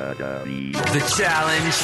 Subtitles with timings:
[0.00, 1.76] The challenge.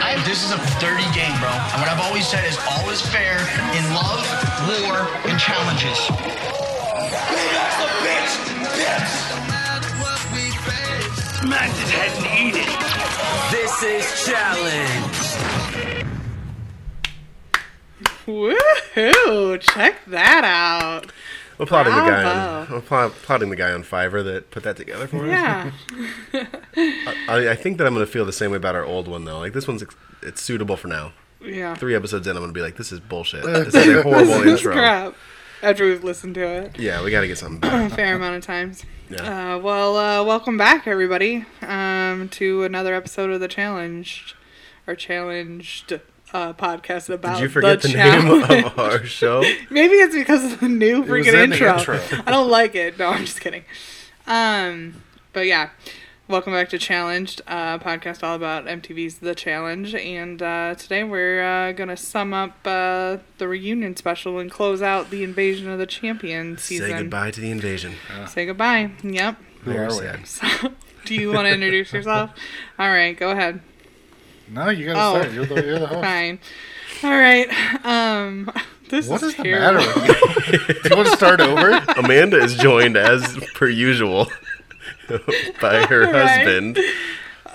[0.00, 1.52] I, this is a dirty game, bro.
[1.52, 3.36] And what I've always said is all is fair
[3.76, 4.24] in love,
[4.64, 5.98] war, and challenges.
[11.44, 12.70] Smash his head and eat it.
[13.52, 15.24] This is challenge.
[18.26, 19.60] Woohoo!
[19.60, 21.12] Check that out.
[21.58, 22.22] I'm applauding the guy.
[22.22, 22.74] Bravo.
[22.74, 25.30] On, I'm appla- applauding the guy on Fiverr that put that together for us.
[25.30, 25.70] Yeah.
[27.28, 29.38] I, I think that I'm gonna feel the same way about our old one though.
[29.38, 29.84] Like this one's
[30.22, 31.12] it's suitable for now.
[31.42, 31.74] Yeah.
[31.74, 33.44] Three episodes in, I'm gonna be like, this is bullshit.
[33.64, 35.14] This is a horrible This is crap.
[35.62, 38.84] After we've listened to it Yeah, we gotta get something a fair amount of times.
[39.10, 39.56] Yeah.
[39.56, 44.34] Uh, well, uh, welcome back, everybody, um, to another episode of the challenge,
[44.86, 46.00] or challenged
[46.34, 48.64] uh, podcast about Did you forget the, the, name challenge.
[48.66, 49.40] of our show?
[49.70, 51.78] Maybe it's because of the new was freaking in the intro.
[51.78, 52.00] intro.
[52.26, 52.98] I don't like it.
[52.98, 53.64] No, I'm just kidding.
[54.26, 55.02] Um,
[55.32, 55.70] but yeah,
[56.26, 61.42] welcome back to Challenged, uh, podcast all about MTV's The Challenge, and uh, today we're
[61.42, 65.86] uh, gonna sum up uh, the reunion special and close out the Invasion of the
[65.86, 66.90] Champion season.
[66.90, 67.94] Say goodbye to the invasion.
[68.26, 68.90] Say goodbye.
[69.02, 69.36] Yep.
[69.62, 69.94] Who Very are we?
[69.98, 70.26] sad.
[70.26, 70.72] So,
[71.04, 72.30] do you want to introduce yourself?
[72.78, 73.60] All right, go ahead.
[74.50, 75.20] No, you gotta Oh.
[75.22, 75.34] start.
[75.34, 76.00] You're the, you're the host.
[76.02, 76.38] Fine.
[77.02, 77.84] All right.
[77.84, 78.50] Um,
[78.90, 79.78] this What is is the terrible.
[79.84, 80.74] matter with you?
[80.82, 81.70] Do you want to start over?
[81.98, 84.26] Amanda is joined as per usual
[85.60, 86.14] by her Right.
[86.28, 86.78] husband.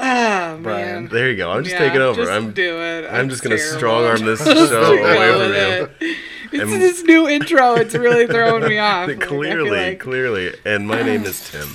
[0.01, 0.61] Oh, Brian.
[0.63, 1.07] man.
[1.07, 1.51] There you go.
[1.51, 2.21] I'm just Yeah, taking over.
[2.21, 3.05] Just I'm do it.
[3.11, 5.89] I'm just gonna strong arm this show go away with from him.
[6.11, 6.17] it.
[6.51, 7.75] It's And- this new intro.
[7.75, 9.07] It's really throwing me off.
[9.09, 10.53] Like, clearly, like- clearly.
[10.65, 11.67] And my name is Tim,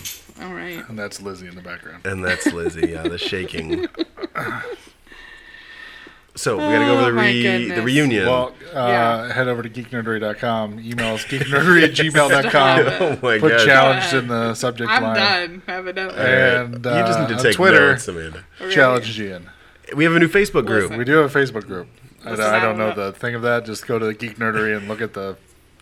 [0.42, 0.82] All right.
[0.88, 2.06] And that's Lizzie in the background.
[2.06, 2.88] and that's Lizzie.
[2.92, 3.86] Yeah, the shaking.
[6.36, 8.26] So we gotta go over Oh, the my re- the reunion.
[8.26, 9.32] Well, uh, Yeah.
[9.32, 10.80] head over to geeknerdery.com.
[10.80, 12.80] Email us geeknerdery at gmail.com.
[13.00, 13.64] oh my Put god!
[13.64, 15.14] challenged Go in the subject I'm line.
[15.16, 15.62] done.
[15.68, 16.18] Evidently.
[16.20, 18.44] And uh, you just need to take Twitter, notes, Amanda.
[18.70, 19.50] Challenge Gian.
[19.94, 20.82] We have a new Facebook group.
[20.84, 20.98] Listen.
[20.98, 21.86] We do have a Facebook group.
[22.24, 23.10] I, Listen, don't- I I don't know don't know.
[23.10, 23.64] the thing of that.
[23.66, 25.36] Just go to the Geek Nerdery and look at the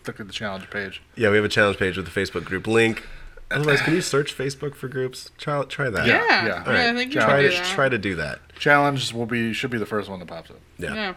[0.05, 1.01] look at the challenge page.
[1.15, 3.07] Yeah, we have a challenge page with the Facebook group link.
[3.51, 5.31] Otherwise, can you search Facebook for groups?
[5.37, 6.07] Try try that.
[6.07, 6.25] yeah.
[6.25, 6.45] yeah.
[6.45, 6.63] yeah.
[6.65, 7.65] All I think you Try can do to that.
[7.67, 8.39] try to do that.
[8.57, 10.59] Challenge will be should be the first one that pops up.
[10.77, 10.93] Yeah.
[10.93, 11.13] Yeah.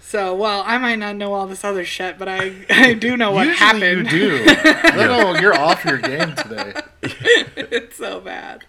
[0.00, 3.32] So, well, I might not know all this other shit, but I, I do know
[3.32, 4.12] what happened.
[4.12, 4.44] you do.
[4.94, 6.74] no, no, you're off your game today.
[7.02, 8.62] it's so bad.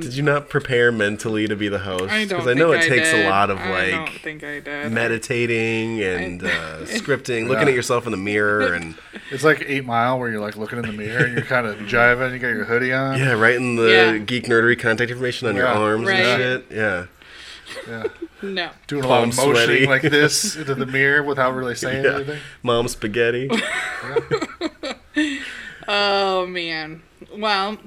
[0.00, 2.04] Did you not prepare mentally to be the host?
[2.12, 3.26] Because I know think it takes did.
[3.26, 4.90] a lot of I don't like think I did.
[4.92, 6.48] meditating and uh,
[6.84, 8.94] scripting, looking at yourself in the mirror, and
[9.30, 11.76] It's like Eight Mile where you're like looking in the mirror and you're kind of
[11.80, 12.32] jiving.
[12.32, 13.18] You got your hoodie on.
[13.18, 14.16] yeah, writing the Yeah.
[14.18, 16.20] geek nerdery contact information on your arms Right.
[16.20, 16.66] and shit.
[16.76, 17.06] Yeah.
[17.88, 18.04] Yeah.
[18.42, 18.70] No.
[18.86, 19.86] Doing a lot of Palm motioning sweaty.
[19.86, 22.14] like this into the mirror without really saying Yeah.
[22.16, 22.40] anything.
[22.62, 23.50] Mom spaghetti.
[25.86, 27.02] Oh man.
[27.36, 27.78] Well,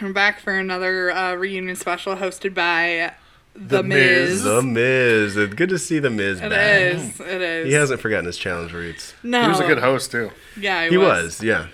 [0.00, 3.12] we're back for another uh, reunion special hosted by
[3.54, 4.30] The, The Miz.
[4.30, 4.42] Miz.
[4.44, 5.36] the Miz.
[5.36, 6.80] It's good to see the Miz It back.
[6.94, 7.20] is.
[7.20, 7.66] It is.
[7.66, 9.14] He hasn't forgotten his challenge roots.
[9.22, 9.42] No.
[9.42, 11.68] He was a good host too, Yeah, he, He was, yeah.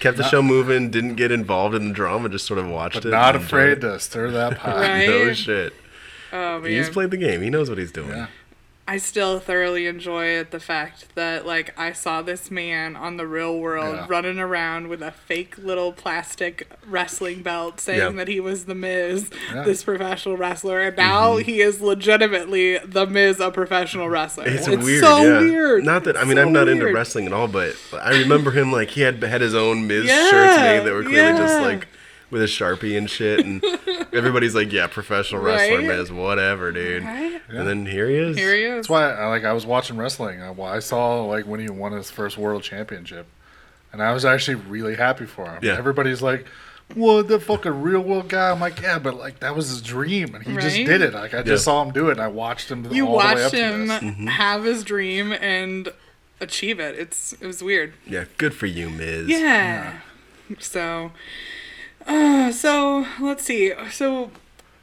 [0.00, 3.06] Kept the show moving, didn't get involved in the drama, just sort of watched but
[3.06, 3.10] it.
[3.10, 3.80] not and enjoyed afraid it.
[3.80, 4.76] to stir that pot.
[4.76, 5.06] Right.
[5.08, 5.72] No shit.
[6.32, 6.70] Oh man.
[6.70, 7.40] He's played the game.
[7.42, 8.10] He knows what he's doing.
[8.10, 8.26] Yeah.
[8.86, 13.26] I still thoroughly enjoy it, the fact that like I saw this man on the
[13.26, 14.06] real world Yeah.
[14.08, 18.10] running around with a fake little plastic wrestling belt saying Yeah.
[18.10, 19.62] that he was the Miz, Yeah.
[19.62, 21.44] this professional wrestler, and now mm-hmm.
[21.44, 24.44] he is legitimately the Miz, a professional wrestler.
[24.46, 25.02] It's, weird.
[25.02, 25.38] so yeah.
[25.40, 25.84] weird.
[25.84, 28.70] Not that I mean So I'm not into wrestling at all, but I remember him
[28.70, 31.88] like he had had his own Miz shirts made that were clearly just like
[32.34, 33.64] with a sharpie and shit, and
[34.12, 35.86] everybody's like, "Yeah, professional wrestler Right?
[35.86, 37.40] Miz, whatever, dude." Right?
[37.48, 38.36] And then here he is.
[38.36, 38.74] Here he is.
[38.78, 40.42] That's why, I, like, I was watching wrestling.
[40.42, 43.26] I, I saw like when he won his first world championship,
[43.92, 45.60] and I was actually really happy for him.
[45.62, 45.76] Yeah.
[45.78, 46.44] Everybody's like,
[46.96, 50.34] "Well, the fucking real world guy." I'm like, "Yeah, but like that was his dream,
[50.34, 51.72] and he just did it." Like I just Yeah.
[51.72, 52.84] saw him do it, and I watched him.
[52.92, 54.02] you all the way up watched to him this.
[54.02, 54.26] Mm-hmm.
[54.26, 55.88] have his dream and
[56.40, 56.98] achieve it.
[56.98, 57.94] It's it was weird.
[58.06, 59.28] Yeah, good for you, Miz.
[59.28, 60.00] Yeah.
[60.58, 61.10] So,
[62.06, 63.72] uh, so let's see.
[63.90, 64.30] So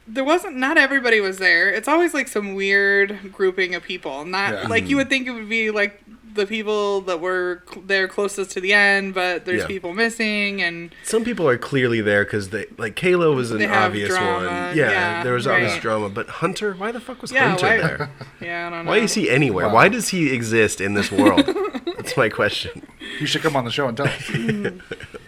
[0.06, 0.56] there wasn't.
[0.56, 1.70] Not everybody was there.
[1.70, 4.24] It's always like some weird grouping of people.
[4.24, 4.68] Not Yeah.
[4.68, 6.00] like you would think it would be like
[6.34, 9.66] the people that were cl- there closest to the end, but there's Yeah.
[9.66, 14.08] people missing and Some people are clearly there because they like Kayla was an obvious
[14.08, 14.76] drama, one.
[14.76, 15.82] Yeah, yeah, there was obvious right.
[15.82, 18.10] drama, but Hunter, why the fuck was Yeah, Hunter why- there?
[18.40, 18.90] yeah, I don't know.
[18.92, 19.68] Why is he anywhere?
[19.68, 19.74] Wow.
[19.74, 21.44] Why does he exist in this world?
[21.98, 22.82] That's my question.
[23.20, 24.30] You should come on the show and tell us.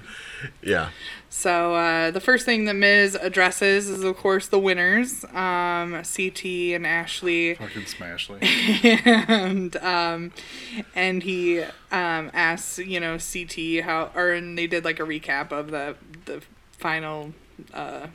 [0.64, 0.90] Yeah.
[1.28, 6.44] So uh, the first thing that Miz addresses is, of course, the winners, um, CT
[6.74, 7.54] and Ashley.
[7.54, 8.38] Fucking Smashley.
[9.28, 10.32] and um,
[10.94, 15.50] and he um, asks, you know, CT how, or and they did like a recap
[15.50, 16.40] of the the
[16.78, 17.34] final
[17.72, 18.06] uh,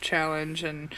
[0.00, 0.94] challenge and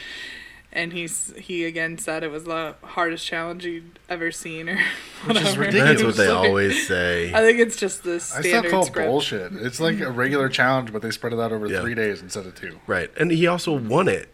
[0.75, 4.75] and he's he again said it was the hardest challenge he'd ever seen or
[5.25, 5.61] Which is whatever.
[5.61, 5.87] ridiculous.
[5.87, 7.33] That's what they Like, always say.
[7.33, 9.07] I think it's just the I still standard call script.
[9.07, 9.53] bullshit.
[9.53, 11.81] It's like a regular challenge, but they spread it out over Yeah.
[11.81, 12.79] three days instead of two.
[12.85, 13.09] Right.
[13.17, 14.29] And he also won it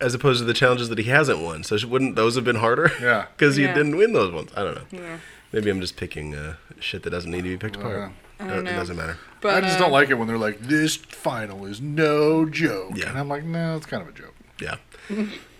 [0.00, 1.64] as opposed to the challenges that he hasn't won.
[1.64, 2.92] So wouldn't those have been harder?
[3.00, 3.26] Yeah.
[3.36, 3.74] Because you Yeah.
[3.74, 4.50] didn't win those ones.
[4.54, 4.98] I don't know.
[5.00, 5.18] Yeah.
[5.52, 8.12] Maybe I'm just picking uh, shit that doesn't need to be picked apart.
[8.38, 8.72] I Uh, don't It know.
[8.78, 9.16] doesn't matter.
[9.40, 12.92] But I just uh, don't like it when they're like, "This final is no joke,"
[12.96, 13.08] Yeah.
[13.08, 14.76] and I'm like, "No, it's kind of a joke." Yeah.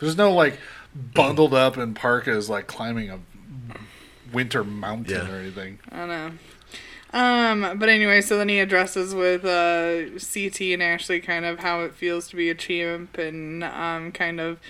[0.00, 0.58] There's no like
[0.94, 3.18] bundled up in parkas like climbing a
[4.32, 5.32] winter mountain Yeah.
[5.32, 5.78] or anything.
[5.90, 6.32] I don't know.
[7.10, 11.80] Um, but anyway, so then he addresses with uh, CT and Ashley kind of how
[11.80, 14.60] it feels to be a champ and um, kind of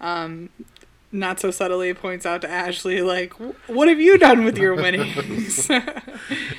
[0.00, 0.48] um,
[1.10, 3.32] not so subtly points out to Ashley, like,
[3.66, 5.68] what have you done with your winnings?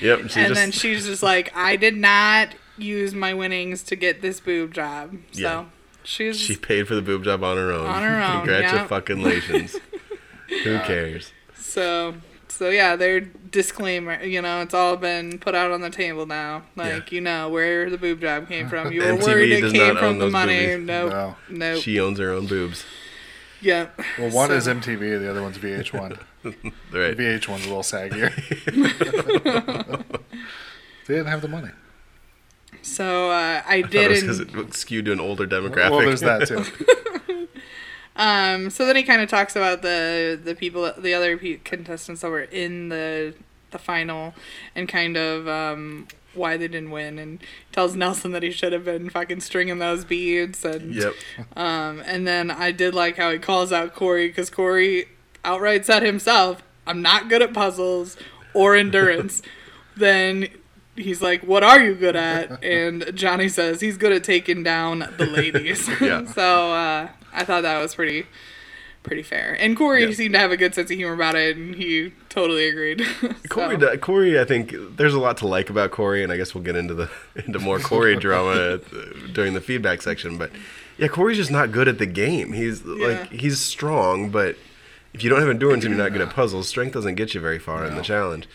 [0.01, 0.29] Yep.
[0.29, 4.21] She and just, then she's just like, I did not use my winnings to get
[4.21, 5.11] this boob job.
[5.31, 5.65] So Yeah.
[6.09, 7.85] She's she paid for the boob job on her own.
[7.85, 8.85] On her own, yeah.
[8.87, 9.77] Congratulations.
[10.63, 11.31] Who cares?
[11.55, 12.15] So,
[12.47, 16.63] so yeah, their disclaimer, you know, it's all been put out on the table now.
[16.75, 17.15] Like, Yeah.
[17.15, 18.91] you know, where the boob job came from.
[18.91, 20.57] You were MTV worried it came from the money.
[20.65, 20.85] boobies.
[20.87, 21.11] Nope.
[21.11, 21.35] No.
[21.49, 21.81] Nope.
[21.83, 22.83] She owns her own boobs.
[23.61, 23.89] yeah.
[24.17, 26.17] Well, one So- is MTV, the other one's VH1.
[26.43, 27.15] Right.
[27.17, 28.33] VH1's a little saggier.
[31.05, 31.69] they didn't have the money.
[32.89, 34.09] So uh, I did.
[34.11, 35.91] was because it would skew to an older demographic.
[35.91, 36.63] Well, there's that too.
[38.15, 42.19] Um, so then he kind of talks about the the people, the other pe- contestants
[42.21, 43.33] that were in the
[43.71, 44.33] the final,
[44.75, 47.39] and kind of um, why they didn't win, and
[47.71, 51.13] tells Nelson that he should have been fucking stringing those beads, and Yep.
[51.55, 55.05] um, and then I did like how he calls out Corey because Corey
[55.45, 58.17] outright said himself, "I'm not good at puzzles
[58.53, 59.41] or endurance."
[59.95, 60.49] then
[60.99, 64.99] he's like, "What are you good at?" And Johnny says he's good at taking down
[65.17, 65.87] the ladies.
[66.01, 66.25] Yeah.
[66.33, 68.25] so uh, I thought that was pretty
[69.03, 69.55] pretty fair.
[69.59, 70.11] And Corey Yeah.
[70.13, 73.01] seemed to have a good sense of humor about it, and he totally agreed.
[73.49, 76.37] Corey, So, do- Corey, I think there's a lot to like about Corey, and I
[76.37, 78.79] guess we'll get into the into more Corey drama
[79.33, 80.37] during the feedback section.
[80.37, 80.51] But
[80.97, 82.51] yeah, Corey's just not good at the game.
[82.53, 84.57] He's like he's strong, but
[85.13, 87.39] if you don't have endurance and you're not good at puzzles, strength doesn't get you
[87.41, 88.47] very far in the challenge.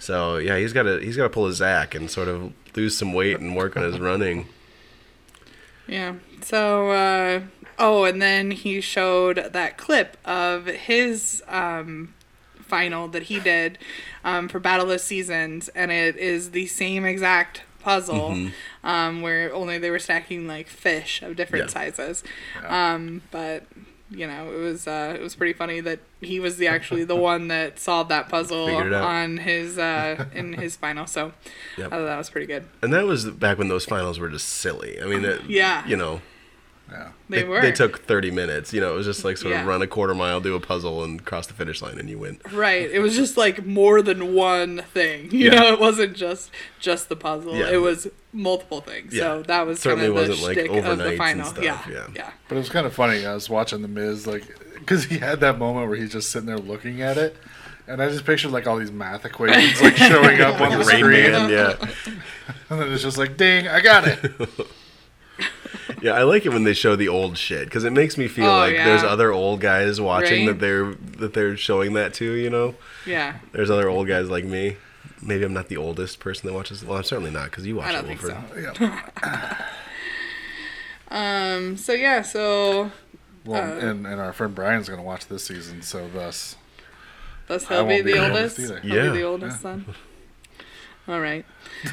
[0.00, 2.96] So yeah, he's got to he's got to pull his Zach and sort of lose
[2.96, 4.48] some weight and work on his running.
[5.86, 6.14] Yeah.
[6.42, 7.40] So, uh,
[7.78, 12.14] oh, and then he showed that clip of his um,
[12.60, 13.76] final that he did
[14.24, 18.48] um, for Battle of Seasons, and it is the same exact puzzle,
[18.84, 21.70] um, where only they were stacking like fish of different Yeah.
[21.72, 22.22] sizes.
[22.66, 23.64] Um, but
[24.10, 27.16] you know, it was uh, it was pretty funny that he was the actually the
[27.16, 29.04] one that solved that puzzle Figured it out.
[29.04, 31.06] on his uh, in his final.
[31.06, 31.32] So
[31.78, 31.86] Yep.
[31.86, 32.66] I thought that was pretty good.
[32.82, 35.00] And that was back when those finals were just silly.
[35.00, 35.86] I mean, it, Yeah.
[35.86, 36.20] you know,
[36.90, 37.08] Yeah.
[37.28, 37.60] They, were.
[37.60, 38.72] They took 30 minutes.
[38.72, 39.60] You know, it was just like sort Yeah.
[39.62, 42.18] of run a quarter mile, do a puzzle, and cross the finish line, and you
[42.18, 42.40] win.
[42.52, 42.90] Right.
[42.90, 45.30] It was just like more than one thing.
[45.32, 45.60] You Yeah.
[45.60, 46.50] know, it wasn't just
[46.80, 47.54] just the puzzle.
[47.56, 47.70] Yeah.
[47.70, 49.16] It was multiple things.
[49.16, 51.46] So that was Certainly kind of the wasn't, like, shtick of overnights the and final.
[51.46, 51.80] stuff, Yeah.
[51.90, 52.06] yeah.
[52.14, 52.30] Yeah.
[52.48, 53.24] But it was kind of funny.
[53.26, 54.44] I was watching The Miz, like,
[54.78, 57.36] because he had that moment where he's just sitting there looking at it.
[57.86, 60.98] And I just pictured, like, all these math equations, like, showing up on the Rain
[61.00, 61.32] screen.
[61.32, 61.74] Man, yeah.
[62.70, 64.20] And then it's just like, ding, I got it.
[66.02, 68.46] Yeah, I like it when they show the old shit because it makes me feel
[68.46, 68.84] Oh, like yeah.
[68.86, 70.58] there's other old guys watching Right?
[70.58, 72.32] that they're that they're showing that to.
[72.32, 72.74] You know,
[73.06, 73.36] Yeah.
[73.52, 74.76] there's other old guys like me.
[75.22, 76.82] Maybe I'm not the oldest person that watches.
[76.84, 78.76] Well, I'm certainly not because you watch I don't it, think Wilfred.
[78.78, 78.84] so.
[78.84, 79.56] yeah.
[81.12, 81.76] Um.
[81.76, 82.22] So yeah.
[82.22, 82.90] So
[83.44, 86.56] Well, Uh, and, and our friend Brian's going to watch this season, so thus.
[87.48, 88.58] thus he'll be won't be the the oldest.
[88.60, 88.80] oldest either.
[88.80, 89.10] He'll Yeah.
[89.12, 89.86] be the oldest son.
[91.08, 91.44] All right.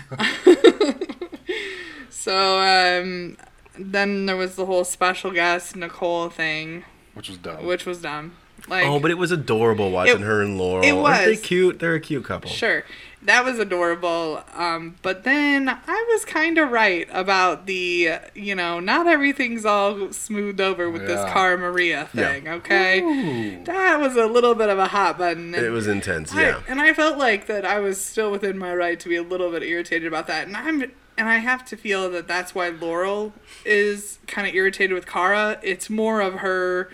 [2.09, 3.37] so um,
[3.79, 7.65] then there was the whole special guest Nicole thing, Which was dumb.
[7.65, 8.33] which was dumb.
[8.67, 10.83] Like, Oh, but it was adorable watching It- her and Laurel.
[10.83, 11.41] it Aren't they was.
[11.41, 11.79] cute?
[11.79, 12.49] They're a cute couple.
[12.49, 12.83] Sure.
[13.21, 14.43] That was adorable.
[14.55, 20.11] Um, but then I was kind of right about the, you know, not everything's all
[20.11, 21.31] smoothed over with this Yeah.
[21.33, 22.33] Cara Maria Yeah.
[22.33, 23.59] thing, okay?
[23.65, 25.53] That was a little bit of a hot button.
[25.53, 26.33] and It was intense.
[26.33, 26.59] I- Yeah.
[26.67, 29.51] and I felt like that I was still within my right to be a little
[29.51, 30.47] bit irritated about that.
[30.47, 33.33] And I'm and I have to feel that that's why Laurel
[33.65, 35.59] is kind of irritated with Cara.
[35.63, 36.89] It's more of her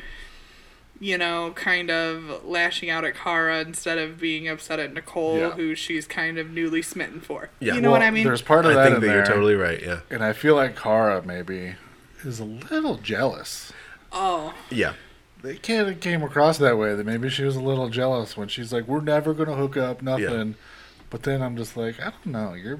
[1.00, 5.50] you know, kind of lashing out at Cara instead of being upset at Nicole, Yeah.
[5.52, 7.50] who she's kind of newly smitten for.
[7.60, 7.74] Yeah.
[7.74, 8.24] You know Well, what I mean?
[8.24, 9.16] There's part of I that think in that there.
[9.18, 9.82] you're totally right.
[9.84, 10.00] Yeah.
[10.10, 11.76] And I feel like Cara maybe
[12.24, 13.74] is a little jealous.
[14.14, 14.94] Oh, Yeah.
[15.42, 18.48] They kind of came across that way that maybe she was a little jealous when
[18.48, 20.54] she's like, "We're never gonna hook up, nothing." Yeah.
[21.10, 22.54] But then I'm just like, I don't know.
[22.54, 22.80] You're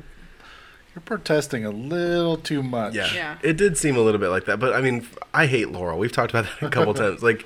[0.96, 2.94] You're protesting a little too much.
[2.94, 3.10] Yeah.
[3.14, 3.38] Yeah.
[3.42, 5.98] It did seem a little bit like that, but I mean, I hate Laurel.
[5.98, 7.24] We've talked about that a couple times.
[7.24, 7.46] Like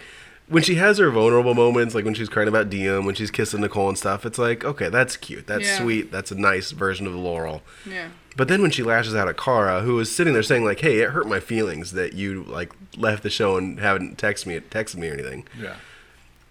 [0.50, 3.62] when she has her vulnerable moments, like when she's crying about Diem, when she's kissing
[3.62, 5.48] Nicole and stuff, it's like, okay, that's cute.
[5.48, 5.78] That's Yeah.
[5.80, 6.12] sweet.
[6.12, 7.62] That's a nice version of Laurel.
[7.90, 8.10] Yeah.
[8.36, 11.00] But then when she lashes out at Cara, who was sitting there saying like, "Hey,
[11.00, 14.98] it hurt my feelings that you like left the show and haven't texted me, texted
[14.98, 15.74] me or anything," Yeah.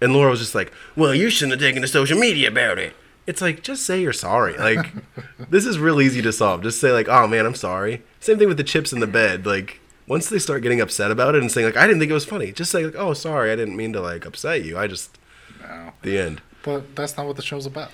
[0.00, 2.94] and Laura was just like, "Well, you shouldn't have taken to social media about it."
[3.26, 4.56] It's like just say you're sorry.
[4.56, 4.92] Like
[5.50, 6.62] this is real easy to solve.
[6.62, 9.46] Just say like, "Oh man, I'm sorry." Same thing with the chips in the bed.
[9.46, 12.14] Like once they start getting upset about it and saying like, "I didn't think it
[12.14, 14.78] was funny," just say like, "Oh, sorry, I didn't mean to like upset you.
[14.78, 15.18] I just."
[15.60, 15.92] No.
[16.02, 16.42] The end.
[16.62, 17.90] But that's not what the show's about.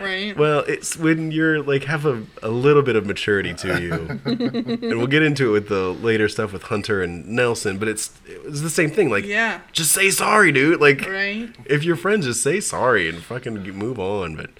[0.00, 0.36] Right.
[0.36, 3.92] Well, it's when you're like have a, a little bit of maturity to you,
[4.24, 7.78] and we'll get into it with the later stuff with Hunter and Nelson.
[7.78, 9.08] But it's it's the same thing.
[9.10, 9.60] Like, Yeah.
[9.72, 10.80] just say sorry, dude.
[10.80, 11.48] Like, Right.
[11.66, 14.34] if you're friends, just say sorry and fucking move on.
[14.36, 14.50] But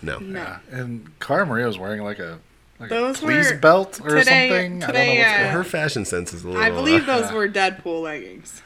[0.00, 0.40] no, No.
[0.40, 0.58] Yeah.
[0.70, 2.38] And Cara Maria was wearing like a
[2.80, 4.80] like Those a please were- belt or today- something.
[4.80, 6.62] today, I don't know what's uh, going her fashion sense is a little.
[6.62, 8.62] I believe uh, those were Deadpool leggings.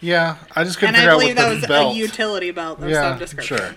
[0.00, 1.96] Yeah, I just couldn't And figure I out believe what that was belt.
[1.96, 3.56] a utility belt of yeah, some description.
[3.58, 3.74] sure.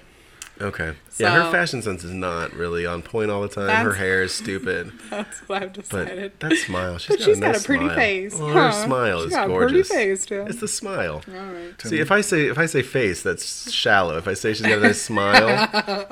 [0.62, 0.94] Okay.
[1.18, 3.70] Yeah, her fashion sense is not really on point all the time.
[3.86, 4.91] Her hair is stupid.
[5.10, 6.34] That's what I've decided.
[6.39, 7.96] But that smile, she's But got she's a got a pretty smile.
[7.96, 8.36] face.
[8.39, 9.88] Well, her smile She's is got a gorgeous.
[9.89, 10.46] pretty face, too.
[10.48, 11.22] It's the smile.
[11.27, 11.82] All right.
[11.82, 14.18] See, if I say if I say face, that's shallow.
[14.18, 15.48] If I say she's got a nice smile,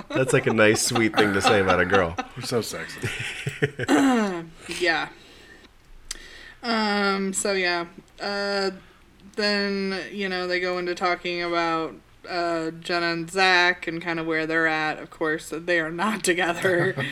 [0.09, 2.15] that's like a nice, sweet thing to say about a girl.
[2.35, 3.07] You're so sexy.
[4.79, 5.09] Yeah.
[6.63, 7.33] Um.
[7.33, 7.85] So yeah.
[8.21, 8.71] Uh.
[9.35, 11.93] Then you know they go into talking about
[12.29, 14.99] uh Jenna and Zach and kind of where they're at.
[14.99, 16.95] Of course, they are not together.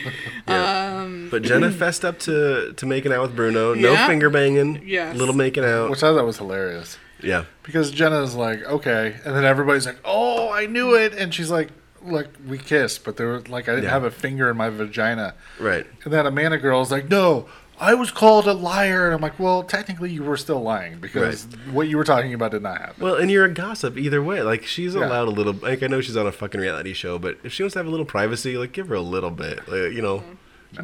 [0.48, 1.00] Yeah.
[1.02, 1.28] um.
[1.30, 3.74] But Jenna fessed up to to making out with Bruno.
[3.74, 4.06] No Yeah.
[4.06, 4.82] finger banging.
[4.86, 5.12] Yeah.
[5.12, 5.90] Little making out.
[5.90, 6.96] Which I thought was hilarious.
[7.22, 7.44] yeah.
[7.62, 11.68] Because Jenna's like, okay, and then everybody's like, oh, I knew it, and she's like,
[12.02, 13.90] look, we kissed, but there was like I didn't Yeah.
[13.90, 15.86] have a finger in my vagina, Right.
[16.04, 17.46] and then Amanda girl's like, no,
[17.80, 21.44] I was called a liar, and I'm like, well, technically you were still lying because
[21.70, 22.94] what you were talking about did not happen.
[23.02, 24.42] Well, and you're a gossip either way.
[24.42, 25.06] Like she's Yeah.
[25.06, 25.52] allowed a little.
[25.52, 27.86] Like I know she's on a fucking reality show, but if she wants to have
[27.86, 29.58] a little privacy, like give her a little bit.
[29.68, 30.32] Like, you know, mm-hmm.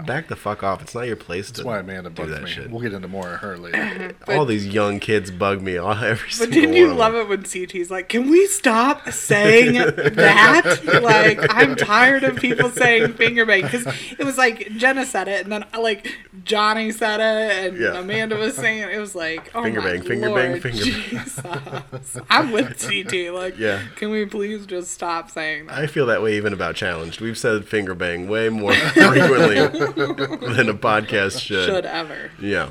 [0.07, 0.81] Back the fuck off.
[0.83, 2.51] It's not your place That's to why Amanda do bugs that me.
[2.51, 2.71] shit.
[2.71, 3.79] We'll get into more of her later.
[3.79, 4.31] Mm-hmm.
[4.39, 5.77] All these young kids bug me.
[5.77, 7.23] All every But single didn't one you of love them.
[7.23, 9.75] it when CT's like, "Can we stop saying
[10.15, 13.87] that?" like, I'm tired of people saying finger bang because
[14.19, 16.11] it was like Jenna said it, and then like
[16.45, 17.99] Johnny said it, and Yeah.
[17.99, 18.91] Amanda was saying it.
[18.91, 20.93] It was like, "Oh Finger my bang, finger Lord, bang, finger bang.
[21.11, 22.21] Jesus.
[22.31, 23.33] I'm with CT.
[23.33, 23.83] Like, Yeah.
[23.97, 25.77] can we please just stop saying that?
[25.79, 27.21] I feel that way even about challenged.
[27.21, 29.74] We've said finger bang way more frequently
[30.57, 31.67] than a podcast should.
[31.67, 32.31] Should ever?
[32.41, 32.71] Yeah,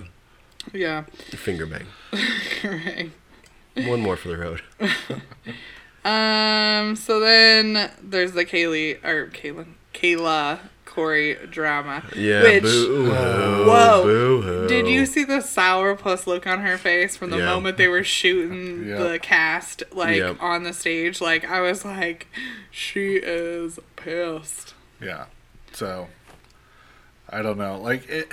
[0.74, 1.04] Yeah.
[1.36, 1.86] finger bang.
[2.64, 3.12] Right.
[3.88, 4.62] One more for the road.
[6.06, 6.96] Um.
[6.98, 12.04] So then there's the Kaylee or Kayla Kayla Corey drama.
[12.14, 12.44] Yeah.
[12.44, 14.04] Which boo Whoa.
[14.04, 14.68] Boo-hoo.
[14.68, 17.46] did you see the sourpuss look on her face from the Yeah.
[17.46, 18.98] moment they were shooting Yeah.
[18.98, 20.38] the cast like Yep.
[20.42, 21.22] on the stage?
[21.22, 22.28] Like I was like,
[22.70, 24.74] she is pissed.
[25.02, 25.26] Yeah.
[25.72, 26.10] So
[27.34, 27.78] I don't know.
[27.80, 28.32] Like it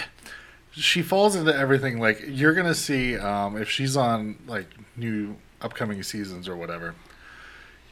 [0.72, 4.66] she falls into everything like you're going to see um if she's on like
[4.96, 6.94] new upcoming seasons or whatever.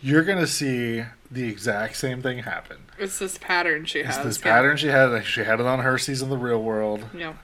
[0.00, 2.78] You're going to see the exact same thing happen.
[2.98, 4.24] It's this pattern she It's has.
[4.24, 4.44] this yeah.
[4.54, 7.34] pattern she had she had it on her season of the real world Yeah.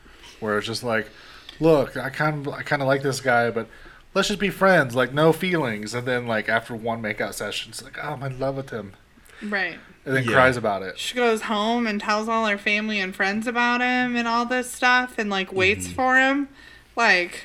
[0.40, 1.09] where it's just like
[1.61, 3.68] look, I kind of I kind of like this guy but
[4.14, 7.83] let's just be friends, like no feelings and then like after one makeout session it's
[7.83, 8.92] like, "Oh, I'm in love with him."
[9.42, 9.78] Right.
[10.06, 10.32] And then Yeah.
[10.32, 10.98] cries about it.
[10.98, 14.70] She goes home and tells all her family and friends about him and all this
[14.70, 15.94] stuff and like waits Mm-hmm.
[15.94, 16.48] for him.
[16.96, 17.44] Like,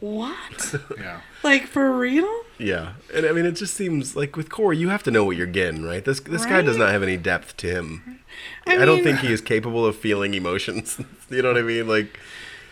[0.00, 0.74] what?
[0.98, 1.20] Yeah.
[1.42, 2.28] like for real?
[2.58, 5.36] Yeah, and I mean, it just seems like with Corey, you have to know what
[5.36, 6.04] you're getting, right?
[6.04, 8.20] This this guy does not have any depth to him.
[8.66, 11.00] I, I, don't think he is capable of feeling emotions.
[11.30, 11.88] you know what I mean?
[11.88, 12.18] Like,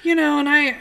[0.02, 0.76] you know, and I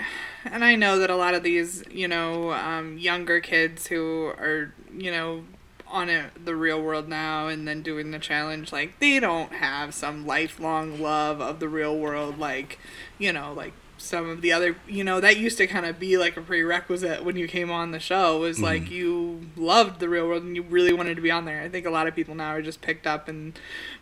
[0.46, 4.74] and I know that a lot of these, you know, um, younger kids who are,
[4.96, 5.44] you know,
[5.90, 9.94] on a, the real world now and then doing the challenge, like they don't have
[9.94, 12.78] some lifelong love of the real world, like,
[13.18, 16.18] you know, like some of the other, you know, that used to kind of be
[16.18, 20.28] like a prerequisite when you came on the show was like you loved the real
[20.28, 21.62] world and you really wanted to be on there.
[21.62, 23.54] I think a lot of people now are just picked up in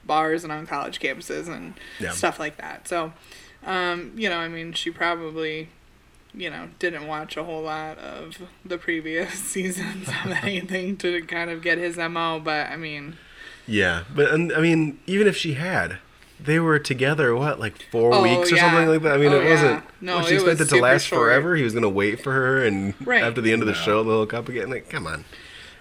[0.04, 2.12] bars and on college campuses and Yeah.
[2.12, 2.88] stuff like that.
[2.90, 3.14] So,
[3.66, 5.70] um, you know, I mean, she probably,
[6.36, 11.50] you know, didn't watch a whole lot of the previous seasons of anything to kind
[11.50, 13.18] of get his MO, but I mean,
[13.68, 15.98] yeah, but and, I mean, even if she had,
[16.40, 18.62] they were together what like four Oh, weeks or yeah.
[18.70, 19.14] something like that.
[19.14, 19.72] I mean, Oh, it wasn't.
[19.72, 19.82] yeah.
[20.02, 21.22] No, what, she it was expected to last short.
[21.22, 21.56] forever.
[21.56, 23.24] He was gonna wait for her, and Right.
[23.24, 23.80] after the end of the No.
[23.80, 24.70] show, they'll hook up again.
[24.70, 25.24] Like, come on,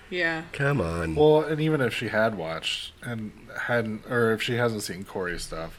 [0.09, 0.43] yeah.
[0.53, 1.15] come on.
[1.17, 3.33] Well, and even if she had watched and
[3.67, 5.79] hadn't, or if she hasn't seen Corey's stuff,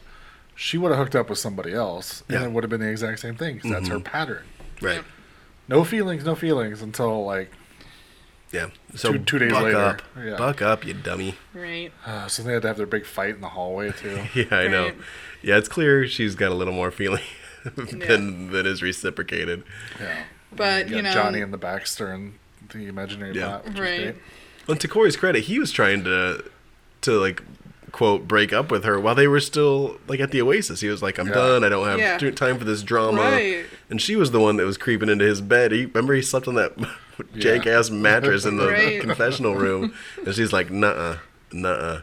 [0.54, 2.46] she would have hooked up with somebody else, and Yeah.
[2.46, 3.58] it would have been the exact same thing.
[3.58, 4.04] 'cause That's her mm-hmm.
[4.04, 4.42] pattern.
[4.80, 5.02] Right.
[5.68, 7.50] No feelings, no feelings until like.
[8.52, 8.70] Yeah.
[8.94, 9.76] So Two- two days buck later.
[9.78, 10.02] up.
[10.22, 10.36] Yeah.
[10.36, 11.34] Buck up, you dummy.
[11.52, 11.92] Right.
[12.06, 14.22] Uh, so they had to have their big fight in the hallway too.
[14.34, 14.92] Yeah, I know.
[15.42, 17.22] Yeah, it's clear she's got a little more feeling
[17.76, 19.64] than than is reciprocated.
[20.00, 20.24] yeah.
[20.54, 22.34] But You you know, Johnny in the back stirring
[22.72, 23.46] the imaginary Yeah.
[23.48, 24.02] pot, which is Right.
[24.02, 24.14] great.
[24.68, 26.44] Well, to Corey's credit, he was trying to
[27.02, 27.42] to like
[27.96, 30.82] quote break up with her while they were still like at the Oasis.
[30.82, 31.34] He was like, "I'm Yeah.
[31.34, 31.64] done.
[31.64, 32.18] I don't have Yeah.
[32.18, 33.64] t- time for this drama." Right.
[33.88, 35.72] And she was the one that was creeping into his bed.
[35.72, 36.76] He remember he slept on that
[37.34, 39.00] jank ass mattress in the Right.
[39.00, 39.94] confessional room,
[40.26, 41.16] and she's like, "Nuh-uh,
[41.52, 42.00] nuh-uh."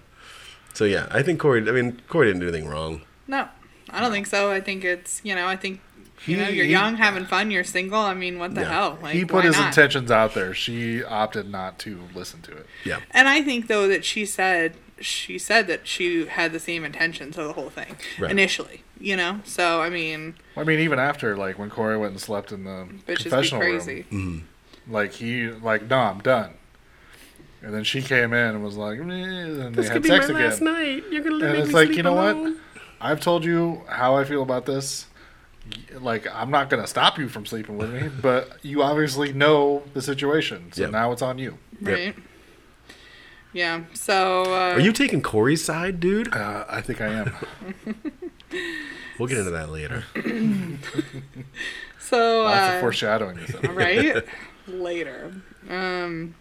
[0.74, 1.60] So yeah, I think Corey.
[1.70, 3.02] I mean, Corey didn't do anything wrong.
[3.28, 3.48] no,
[3.92, 4.52] I don't think so.
[4.52, 5.80] I think it's you know, I think
[6.26, 8.00] you know, you're he- young, having fun, you're single.
[8.00, 8.70] I mean, what the Yeah.
[8.72, 9.00] hell?
[9.04, 9.68] Like, he put his not?
[9.68, 10.54] intentions out there.
[10.56, 12.66] She opted not to listen to it.
[12.84, 13.00] Yeah.
[13.12, 17.38] And I think though that she said she said that she had the same intentions
[17.38, 18.32] of the whole thing Right.
[18.32, 18.84] initially.
[19.00, 22.52] You know, so I mean, I mean, even after like when Corey went and slept
[22.52, 24.06] in the bitches be confessional crazy.
[24.12, 24.48] room,
[24.88, 26.54] like he like no, I'm done.
[27.62, 30.64] And then she came in and was like, "Meh," and they had sex again.
[30.64, 31.04] night.
[31.12, 32.56] You're gonna And it's like, you know what?
[33.00, 35.08] I've told you how I feel about this.
[36.00, 39.84] Like, I'm not going to stop you from sleeping with me, but you obviously know
[39.94, 40.72] the situation.
[40.74, 40.92] So Yep.
[40.92, 41.58] now it's on you.
[41.82, 42.16] Right.
[43.54, 43.84] Yeah.
[43.94, 44.44] So.
[44.46, 46.34] Uh, Are you taking Corey's side, dude?
[46.34, 47.34] Uh, I think I am.
[49.20, 50.04] We'll get into that later.
[52.00, 52.44] So.
[52.44, 53.36] Lots Uh, of foreshadowing.
[53.38, 53.76] This episode.
[53.76, 54.26] right
[54.68, 55.34] later.
[55.70, 56.36] Um.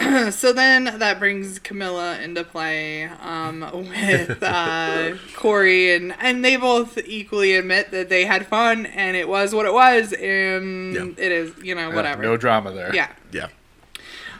[0.32, 6.98] So then that brings Camilla into play um, with uh, Corey, and, and they both
[6.98, 11.24] equally admit that they had fun and it was what it was, and Yeah.
[11.24, 12.22] it is, you know, Yeah, whatever.
[12.22, 12.94] no drama there.
[12.94, 13.08] yeah.
[13.32, 13.48] Yeah.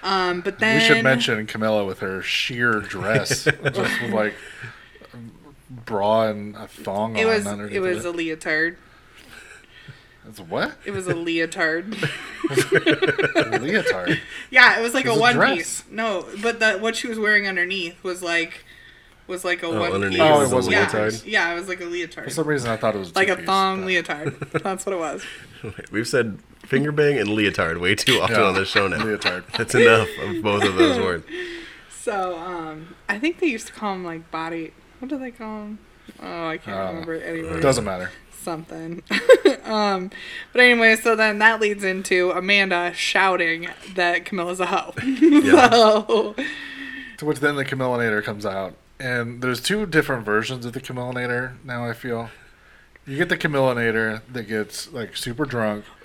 [0.04, 4.34] Um, but then We should mention Camilla with her sheer dress, just with like
[5.70, 8.76] bra and a thong it on was underneath it was a leotard.
[10.28, 10.76] It's what?
[10.84, 11.94] It was a leotard.
[11.94, 14.21] a leotard.
[14.50, 15.56] Yeah, it was like It was a a one dress.
[15.56, 15.84] piece.
[15.90, 18.64] No, but the what she was wearing underneath was like
[19.26, 20.30] was like a one underneath piece.
[20.30, 21.25] Oh, it was a yeah, leotard?
[21.26, 22.25] Yeah, it was like a leotard.
[22.25, 24.38] For some reason, I thought it was like a two-piece, thong but- leotard.
[24.62, 25.25] That's what it was.
[25.90, 28.44] We've said finger bang and leotard way too often Yeah.
[28.46, 28.98] on this show now.
[28.98, 29.44] Leotard.
[29.58, 31.24] That's enough of both of those words.
[32.04, 34.74] So, um, I think they used to call them like body.
[34.98, 35.78] What do they call them?
[36.20, 37.60] Oh, I can't Uh, remember anymore.
[37.60, 38.10] Doesn't matter.
[38.42, 39.02] Something.
[39.64, 40.10] um,
[40.52, 44.92] but anyway, so then that leads into Amanda shouting that Camilla's a hoe.
[45.00, 46.34] so,
[47.16, 51.54] To which then the Camillinator comes out, and there's two different versions of the Camillinator.
[51.64, 52.28] Now I feel
[53.06, 55.84] you get the Camillinator that gets like super drunk.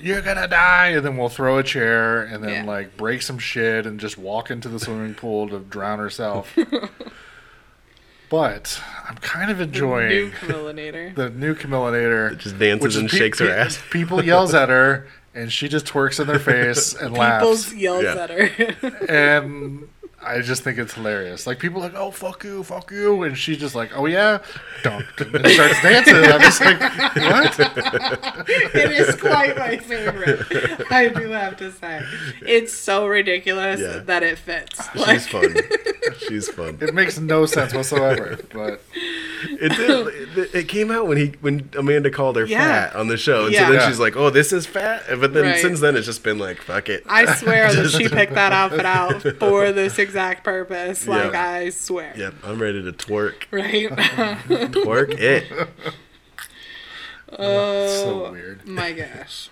[0.00, 2.70] You're gonna die, and then we'll throw a chair, and then Yeah.
[2.70, 6.56] like break some shit, and just walk into the swimming pool to drown herself.
[8.30, 11.14] but I'm kind of new enjoying Camillinator.
[11.14, 12.36] the new Camillinator.
[12.38, 13.78] Just dances which and pe- shakes her pe- ass.
[13.90, 17.42] People yells at her, and she just twerks in their face and laughs.
[17.70, 18.14] Peoples yells Yeah.
[18.16, 19.06] at her.
[19.08, 19.88] and
[20.24, 21.46] I just think it's hilarious.
[21.46, 24.38] Like people are like, oh fuck you, fuck you, and she's just like, oh yeah,
[24.82, 26.14] dunk, and starts dancing.
[26.16, 27.58] I'm just like, what?
[28.48, 30.86] it is quite my favorite.
[30.90, 32.02] I do have to say,
[32.42, 33.98] it's so ridiculous Yeah.
[34.04, 34.80] that it fits.
[34.92, 35.56] She's Like, fun.
[36.28, 36.78] She's fun.
[36.80, 38.38] It makes no sense whatsoever.
[38.52, 38.80] But
[39.44, 40.38] It did.
[40.38, 42.90] It, it came out when he when Amanda called her Yeah.
[42.90, 43.66] fat on the show, and Yeah.
[43.66, 43.88] so then Yeah.
[43.88, 45.58] she's like, "Oh, this is fat." But then Right.
[45.60, 48.86] since then, it's just been like, "Fuck it." I swear that she picked that outfit
[48.86, 51.06] out for this exact purpose.
[51.06, 51.42] Like Yeah.
[51.50, 52.12] I swear.
[52.16, 53.44] Yep, I'm ready to twerk.
[53.50, 53.88] Right.
[53.90, 55.44] Twerk it.
[57.38, 58.66] oh so weird.
[58.68, 59.48] my gosh.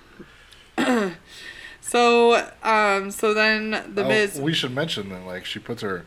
[1.81, 6.05] so um so then the Oh, Miz we should mention that like she puts her,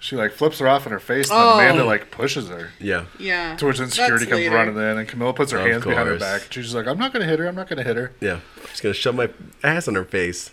[0.00, 1.56] she like flips her off in her face, and Oh.
[1.58, 2.70] then Amanda like pushes her.
[2.80, 3.04] Yeah.
[3.18, 3.56] yeah.
[3.56, 4.54] To which then security That's comes later.
[4.54, 6.42] running in, and Camilla puts her Of hands behind her back.
[6.50, 7.46] She's just like, I'm not gonna hit her.
[7.46, 8.12] I'm not gonna hit her.
[8.20, 8.40] Yeah.
[8.68, 9.30] Just gonna shove my
[9.62, 10.50] ass in her face.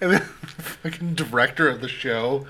[0.00, 2.46] And then the fucking director of the show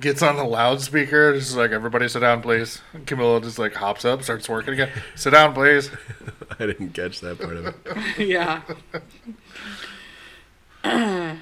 [0.00, 1.34] gets on the loudspeaker.
[1.34, 2.80] Just like, everybody sit down, please.
[2.92, 4.90] And Camilla just like hops up, starts working again.
[5.14, 5.90] Sit down, please.
[6.58, 8.18] I didn't catch that part of it.
[8.18, 8.62] yeah.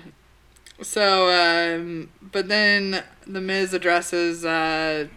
[0.83, 5.09] so, um, but then the Miz addresses, uh,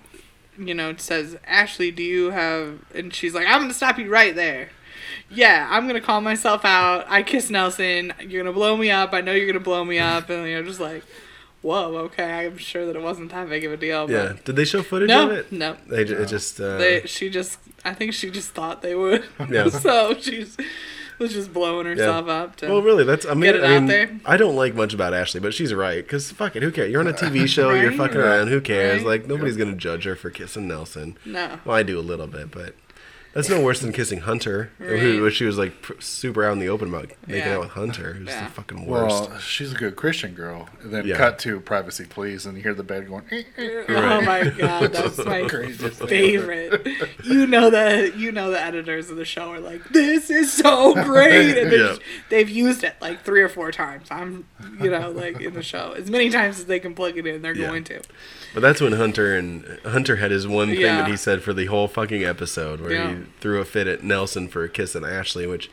[0.57, 2.79] you know, says, Ashley, do you have.
[2.93, 4.69] And she's like, I'm going to stop you right there.
[5.29, 7.05] Yeah, I'm going to call myself out.
[7.09, 8.13] I kiss Nelson.
[8.19, 9.13] You're going to blow me up.
[9.13, 10.29] I know you're going to blow me up.
[10.29, 11.03] And you're just like,
[11.61, 12.45] whoa, okay.
[12.45, 14.07] I'm sure that it wasn't that big of a deal.
[14.07, 14.33] But Yeah.
[14.45, 15.51] Did they show footage No, of it?
[15.51, 15.75] no.
[15.87, 16.59] They ju- it just.
[16.59, 19.23] Uh, They, she just, I think she just thought they would.
[19.49, 19.69] Yeah.
[19.69, 20.55] so she's,
[21.19, 23.87] was just blowing herself up to Well, really, that's I mean, Get it I, out
[23.87, 24.19] there.
[24.23, 26.03] I don't like much about Ashley, but she's right.
[26.03, 26.91] Because fuck it, who cares?
[26.91, 27.97] You're on a TV show, you're Right?
[27.97, 28.49] fucking around.
[28.49, 28.99] Who cares?
[28.99, 29.07] Right?
[29.21, 31.17] Like nobody's gonna judge her for kissing Nelson.
[31.25, 31.57] No.
[31.65, 32.75] Well, I do a little bit, but
[33.33, 34.99] that's no worse than kissing Hunter, Right.
[34.99, 37.55] who, who she was like super out in the open about making Yeah.
[37.55, 38.45] out with Hunter, who's Yeah.
[38.45, 39.29] the fucking worst.
[39.29, 40.69] Well, she's a good Christian girl.
[40.81, 41.17] And then Yeah.
[41.17, 43.23] cut to privacy, please, and you hear the bed going.
[43.31, 46.87] "Eh, eh." Oh my god, that's my Craziest favorite.
[47.23, 50.93] You know that you know the editors of the show are like, "This is so
[50.93, 51.95] great," and they've, Yeah.
[52.29, 54.07] they've used it like three or four times.
[54.09, 54.45] I'm,
[54.81, 57.41] you know, like in the show as many times as they can plug it in,
[57.41, 57.67] they're Yeah.
[57.67, 58.01] going to.
[58.53, 60.97] But that's when Hunter and Hunter had his one thing Yeah.
[61.01, 63.15] that he said for the whole fucking episode, where Yeah.
[63.17, 65.69] He threw a fit at Nelson for kissing Ashley, which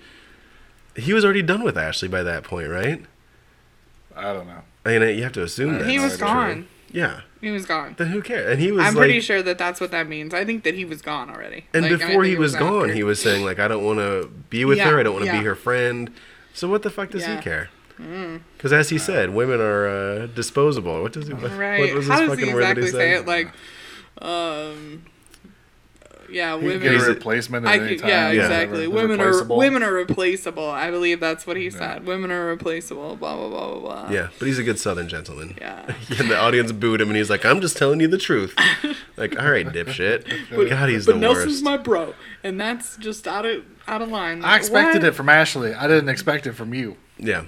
[0.96, 3.04] he was already done with Ashley by that point, right?
[4.16, 4.62] I don't know.
[4.86, 6.26] I mean, you have to assume that He was true.
[6.26, 6.68] gone.
[6.92, 7.22] Yeah.
[7.40, 7.94] He was gone.
[7.98, 8.52] Then who cares?
[8.52, 10.32] And he was I'm like, pretty sure that that's what that means.
[10.32, 11.66] I think that he was gone already.
[11.74, 12.94] And Like, I before he it was, gone, after.
[12.94, 15.00] he was saying like, "I don't want to be with Yeah, her.
[15.00, 15.40] I don't want to yeah.
[15.40, 16.10] be her friend."
[16.54, 17.34] So what the fuck does Yeah.
[17.34, 17.36] Mm.
[17.38, 17.70] he care?
[18.56, 21.02] Because as he said, women are uh, disposable.
[21.02, 21.34] What does he?
[21.34, 21.80] Right.
[21.80, 23.20] What was How his does he fucking word that exactly he say said?
[23.22, 23.26] it?
[23.26, 23.52] Like,
[24.22, 25.04] um,
[26.34, 26.82] yeah, You can women.
[26.82, 28.08] get a a- replacement at I any could, time.
[28.10, 28.42] yeah, Yeah.
[28.42, 28.80] exactly.
[28.80, 29.56] They're Women are replaceable.
[29.56, 30.68] women are replaceable.
[30.68, 32.06] I believe that's what he said.
[32.06, 33.16] Women are replaceable.
[33.16, 34.10] Blah blah blah blah blah.
[34.12, 35.56] yeah, but he's a good Southern gentleman.
[35.60, 35.84] Yeah.
[36.18, 38.54] and the audience booed him, and he's like, "I'm just telling you the truth."
[39.16, 40.26] like, all right, dipshit.
[40.68, 41.64] God, he's But the Nelson's worst.
[41.64, 44.44] my bro, and that's just out of out of line.
[44.44, 45.08] I expected What?
[45.08, 45.72] it from Ashley.
[45.74, 46.96] I didn't expect it from you.
[47.18, 47.44] Yeah.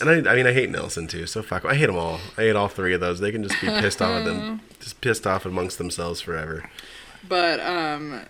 [0.00, 1.26] And I, I mean, I hate Nelson too.
[1.28, 2.18] So fuck, I hate them all.
[2.36, 3.20] I hate all three of those.
[3.20, 6.68] They can just be pissed off at them, just pissed off amongst themselves forever.
[7.26, 8.22] But um,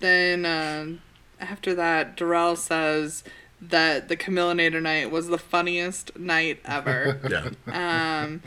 [0.00, 1.02] then um,
[1.38, 3.22] after that, Darrell says
[3.60, 7.20] that the Camillinator night was the funniest night ever.
[7.30, 8.22] Yeah.
[8.22, 8.42] um,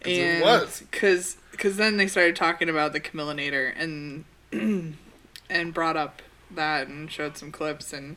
[0.00, 0.82] it and was.
[0.90, 4.24] because because then they started talking about the Camillinator and
[5.50, 8.16] and brought up that and showed some clips and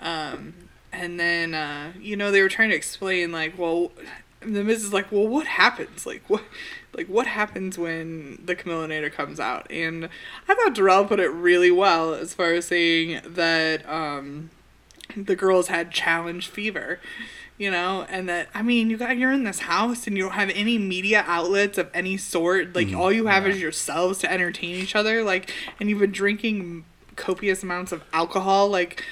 [0.00, 0.54] um
[0.92, 3.92] and then uh you know they were trying to explain like well
[4.40, 6.42] the Miz is like well what happens like what
[6.94, 9.70] like what happens when the Camillinator comes out?
[9.70, 10.08] And
[10.48, 14.50] I thought Darrell put it really well as far as saying that um
[15.16, 16.98] the girls had challenge fever
[17.58, 18.04] you know?
[18.08, 20.78] And that i mean you got you're in this house and you don't have any
[20.78, 22.74] media outlets of any sort.
[22.74, 26.84] Like all you have is yourselves to entertain each other like and you've been drinking
[27.14, 28.68] copious amounts of alcohol.
[28.68, 29.04] Like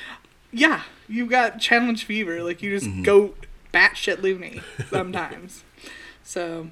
[0.52, 2.42] yeah you got challenge fever.
[2.42, 3.34] Like you just go
[3.72, 5.64] batshit loony sometimes.
[6.22, 6.68] So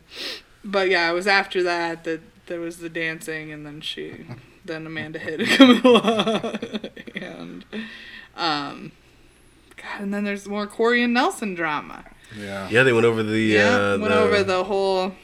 [0.64, 4.26] but yeah it was after that that there was the dancing and then she
[4.64, 6.58] then amanda hit camilla
[7.14, 7.64] and
[8.36, 8.92] um
[9.76, 12.04] God, and then there's more Corey and Nelson drama.
[12.36, 12.68] Yeah.
[12.68, 13.38] Yeah, they went over the.
[13.38, 15.14] Yeah, uh, went over the whole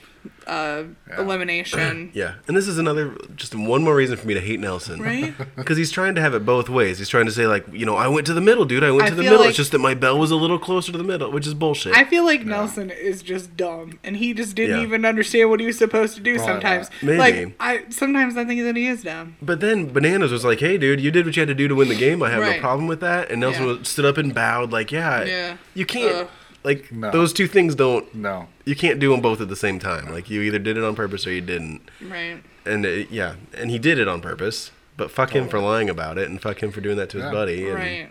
[0.47, 1.21] uh, Yeah.
[1.21, 2.11] elimination.
[2.15, 5.01] Yeah, and this is another just one more reason for me to hate Nelson.
[5.01, 5.35] Right?
[5.57, 6.99] Because he's trying to have it both ways.
[6.99, 8.85] He's trying to say like, you know, I went to the middle, dude.
[8.85, 9.39] I went I to the middle.
[9.41, 11.55] like- it's just that my bell was a little closer to the middle, which is
[11.55, 11.95] bullshit.
[11.97, 14.83] I feel like Nelson is just dumb, and he just didn't Yeah.
[14.87, 16.35] even understand what he was supposed to do.
[16.37, 17.03] Probably sometimes, not.
[17.03, 17.19] Maybe.
[17.19, 19.37] like I sometimes I think that he is dumb.
[19.41, 21.75] but then Bananas was like, "Hey, dude, you did what you had to do to
[21.75, 22.23] win the game.
[22.23, 23.77] I have no problem with that." And Nelson Yeah.
[23.83, 25.57] stood up and bowed, like, "Yeah, Yeah.
[25.75, 26.29] you can't." Ugh.
[26.65, 27.11] Like No.
[27.11, 28.13] those two things don't.
[28.15, 28.49] No.
[28.65, 30.11] You can't do them both at the same time.
[30.11, 31.89] Like you either did it on purpose or you didn't.
[32.01, 32.43] Right?
[32.67, 34.71] And it, yeah, and he did it on purpose.
[34.97, 35.65] But fuck him for oh.
[35.65, 37.33] lying about it, and fuck him for doing that to his Yeah.
[37.33, 37.67] buddy.
[37.69, 38.09] And, Right?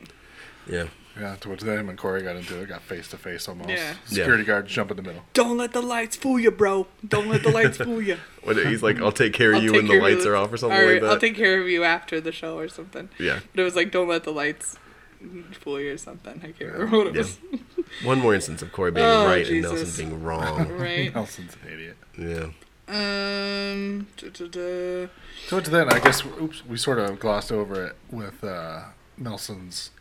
[0.67, 0.85] Yeah.
[1.19, 3.69] Yeah, to which then him and Corey got into it, got face to face almost.
[3.69, 3.93] Yeah.
[4.05, 5.21] Security guard jump in the middle.
[5.33, 6.87] Don't let the lights fool you, bro.
[7.07, 8.17] Don't let the lights fool you.
[8.43, 10.51] What, he's like, I'll take care of I'll you when the lights you- are off
[10.51, 11.09] or something or like that.
[11.11, 13.07] I'll take care of you after the show or something.
[13.17, 13.39] yeah.
[13.55, 14.77] But it was like, don't let the lights
[15.59, 16.39] fool or something.
[16.43, 17.21] I can't remember what it Yeah.
[17.21, 17.37] was.
[18.03, 19.69] One more instance of Corey being Oh, right Jesus.
[19.71, 20.69] and Nelson being wrong.
[20.77, 21.13] right?
[21.13, 21.97] Nelson's an idiot.
[22.17, 22.47] yeah.
[22.87, 24.07] Um.
[24.17, 25.07] duh, duh, duh.
[25.47, 28.81] So to then, I guess, oops, we sort of glossed over it with uh,
[29.17, 29.91] Nelson's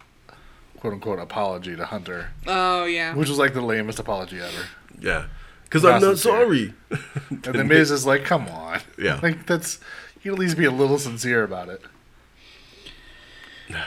[0.80, 3.14] quote unquote apology to Hunter, Oh yeah.
[3.14, 4.64] which was like the lamest apology ever.
[5.00, 5.26] Yeah.
[5.64, 6.74] Because I'm Not not sorry.
[7.30, 8.80] And then Miz is like, come on.
[8.98, 9.20] Yeah.
[9.22, 9.78] Like, that's,
[10.22, 11.80] you at least be a little sincere about it.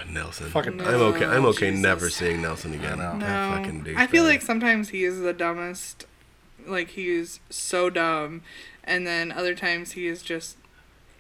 [0.09, 0.49] Nelson.
[0.49, 1.25] Fucking- I'm okay.
[1.25, 2.97] I'm No, okay never seeing Nelson again.
[2.97, 3.13] know.
[3.13, 3.97] No, That fucking douchebag.
[3.97, 6.05] I feel like sometimes he is the dumbest.
[6.65, 8.41] Like he is so dumb,
[8.83, 10.57] and then other times he is just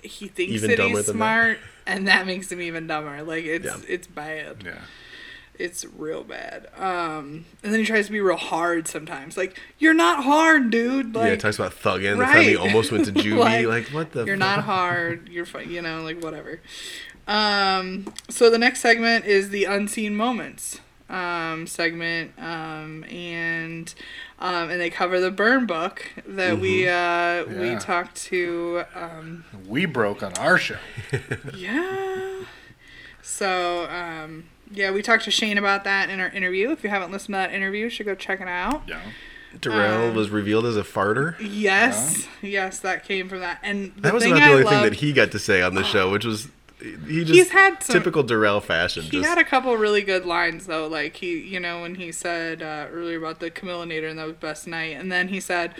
[0.01, 1.11] he thinks Even that he's than that.
[1.13, 3.21] smart, and that makes him even dumber.
[3.23, 3.77] Like it's Yeah.
[3.87, 4.63] it's bad.
[4.65, 4.79] Yeah.
[5.57, 6.67] It's real bad.
[6.75, 9.37] Um, and then he tries to be real hard sometimes.
[9.37, 11.15] Like you're not hard, dude.
[11.15, 12.17] Like yeah, it talks about thugging.
[12.17, 12.57] The time he Right.
[12.57, 13.37] almost went to juvie.
[13.37, 14.25] Like, like, what the?
[14.25, 14.39] You're fuck?
[14.57, 15.29] not hard.
[15.29, 15.69] You're fine.
[15.71, 16.59] You know, like whatever.
[17.27, 23.93] Um, so the next segment is the unseen moments um, segment, um, and
[24.39, 28.83] um, and they cover the burn book that we uh, we talked to.
[28.95, 30.77] Um, We broke on our show.
[31.55, 32.43] yeah.
[33.21, 36.71] So um, Yeah, we talked to Shane about that in our interview.
[36.71, 38.83] If you haven't listened to that interview, you should go check it out.
[38.87, 39.01] Yeah.
[39.61, 41.35] Darrell was revealed as a farter.
[41.39, 43.59] Yes, yes, that came from that.
[43.63, 45.61] And the That was thing about the I only thing that he got to say
[45.61, 46.49] on the show, which was
[47.07, 49.03] he just He's had some- typical Darrell fashion.
[49.03, 52.11] He just had a couple really good lines though, like he, you know, when he
[52.11, 55.73] said uh, earlier about the Camillinator and that was best night, and then he said,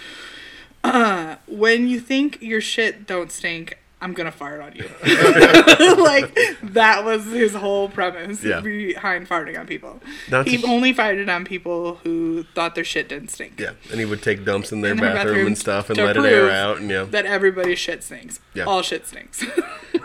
[0.83, 4.83] uh, "When you think your shit don't stink, I'm gonna fart on you."
[6.03, 8.59] like that was his whole premise Yeah.
[8.61, 9.99] behind farting on people.
[10.29, 13.59] Not he only farted on people who thought their shit didn't stink.
[13.59, 16.15] yeah, and he would take dumps in their In bathroom, bathroom and stuff and let
[16.17, 16.77] it air out.
[16.77, 18.39] And yeah, That everybody's shit stinks.
[18.53, 18.65] Yeah.
[18.65, 19.43] All shit stinks.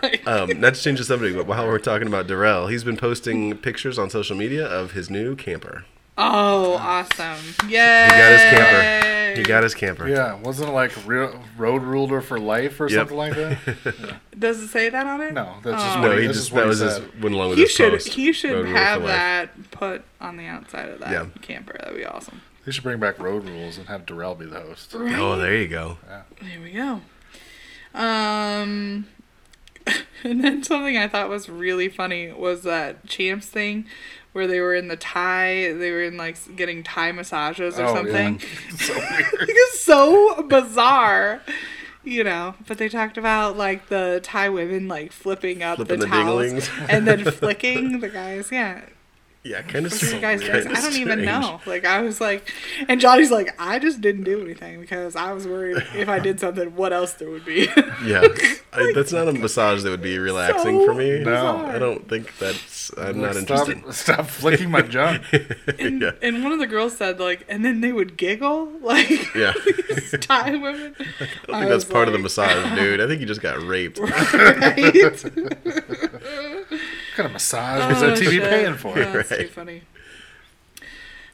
[0.03, 2.97] Like- um, not to change the subject, but while we're talking about Darrell, he's been
[2.97, 5.85] posting pictures on social media of his new camper.
[6.21, 7.37] Oh, awesome!
[7.69, 8.05] Yay!
[8.05, 9.37] He got his camper.
[9.37, 10.09] He got his camper.
[10.09, 12.99] Yeah, wasn't it like re- road ruler for life or Yep.
[13.09, 14.17] something like that?
[14.39, 15.33] Does it say that on it?
[15.35, 16.01] No, that's Oh.
[16.01, 17.23] what No, he, he this just that was his said.
[17.23, 18.09] went along with He his should post.
[18.09, 21.27] he should Road have that put on the outside of that Yeah.
[21.43, 21.77] camper.
[21.79, 22.43] That'd be awesome.
[22.67, 24.93] They should bring back road rules and have Darrell be the host.
[24.95, 25.17] Right?
[25.19, 25.99] Oh, there you go.
[26.41, 27.01] There we go.
[27.95, 29.07] Um,
[30.25, 33.87] and then something I thought was really funny was that champs thing,
[34.33, 37.95] where they were in the Thai, they were in like getting Thai massages or Oh,
[37.95, 38.41] something.
[38.41, 38.77] yeah.
[38.77, 39.25] so weird.
[39.49, 41.41] it's so bizarre.
[42.03, 46.07] You know, but they talked about like the Thai women like flipping up Flipping the,
[46.07, 48.51] the towels and then flicking the guys.
[48.51, 48.81] Yeah,
[49.43, 50.03] Yeah, kind of.
[50.03, 50.67] you guys did.
[50.67, 51.63] I don't even know.
[51.65, 52.53] Like I was like,
[52.89, 56.39] and Johnny's like, I just didn't do anything because I was worried if I did
[56.39, 57.69] something, what else there would be.
[58.05, 58.27] Yeah,
[58.73, 61.19] I, that's not a massage that would be relaxing So for me.
[61.19, 61.67] bizarre.
[61.67, 62.91] I don't think that's.
[62.97, 63.95] I'm not stop, interested.
[64.17, 65.23] Stop flicking my junk.
[65.79, 69.35] and, yeah, and one of the girls said like, and then they would giggle like
[69.35, 69.53] yeah.
[70.21, 70.95] Thai women.
[70.99, 71.05] I
[71.47, 73.01] don't think that's part of the massage, dude.
[73.01, 73.99] I think you just got raped.
[73.99, 74.95] Right?
[77.11, 78.43] What kind of massage was Oh, that TV shit.
[78.45, 78.99] paying for?
[78.99, 79.83] Yeah, that's too funny.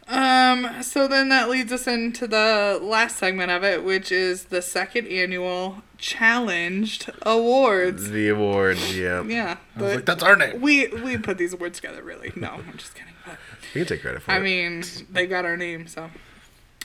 [0.09, 4.63] Um, so then that leads us into the last segment of it, which is the
[4.63, 8.11] second annual challenged awards.
[8.11, 9.25] the awards, yeah.
[9.25, 10.61] Yeah, but like, that's our name.
[10.61, 12.03] we we put these awards together.
[12.05, 13.15] Really, no, I'm just kidding.
[13.27, 13.37] But
[13.75, 14.39] You can take credit for I it.
[14.39, 16.09] I mean, they got our name, so.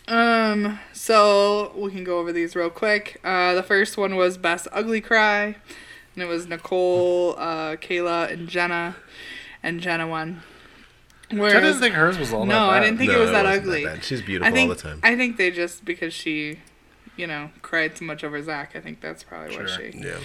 [0.07, 3.21] Um, so we can go over these real quick.
[3.23, 5.57] Uh, the first one was Best Ugly Cry,
[6.15, 8.95] and it was Nicole, uh, Kayla, and Jenna,
[9.63, 10.41] and Jenna won.
[11.31, 13.29] I Whereas, didn't think hers was all that no, I didn't think No, it was
[13.29, 13.85] it that wasn't ugly.
[13.85, 14.03] bad.
[14.03, 14.99] She's beautiful I think, all the time.
[15.01, 16.59] I think they just because she,
[17.15, 18.75] you know, cried so much over Zach.
[18.75, 19.91] I think that's probably what she.
[19.97, 20.17] yeah.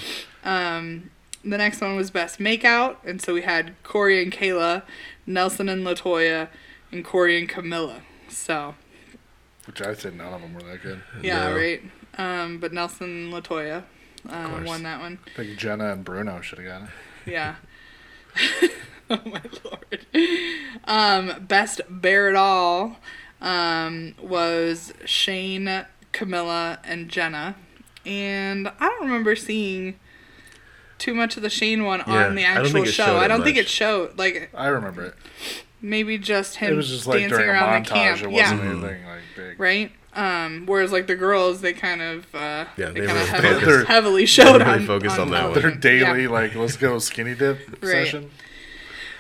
[0.44, 1.11] Um,
[1.44, 4.83] the next one was Best Makeout, and so we had Corey and Kayla,
[5.27, 6.49] Nelson and Latoya,
[6.90, 8.03] and Corey and Camilla.
[8.29, 8.75] So
[9.66, 11.03] Which I said none of them were that good.
[11.22, 11.57] yeah, No.
[11.57, 11.83] right.
[12.18, 13.85] Um, but Nelson and Latoya
[14.31, 15.19] uh, won that one.
[15.27, 17.31] I think Jenna and Bruno should have gotten it.
[17.31, 17.57] Yeah.
[19.11, 20.07] oh my lord.
[20.85, 22.99] Um, best Bare It All
[23.41, 27.57] um, was Shane, Camilla, and Jenna.
[28.05, 29.99] And I don't remember seeing
[30.99, 33.05] too much of the Shane one Yeah, on the I don't actual think it show.
[33.07, 34.19] showed I it don't think it showed.
[34.19, 35.15] Like I remember it.
[35.83, 38.23] maybe just him It was just like dancing during a around the camp.
[38.23, 38.53] It yeah.
[38.53, 39.61] anything like big.
[39.61, 39.93] Right?
[40.16, 43.29] Um, whereas like the girls, they kind of uh, Yeah, they, they kind were of
[43.29, 45.57] heavily, focused- heavily showed really on focused on that one.
[45.57, 46.29] of Their daily Yeah.
[46.31, 47.90] like let's go skinny dip Right.
[48.07, 48.31] session.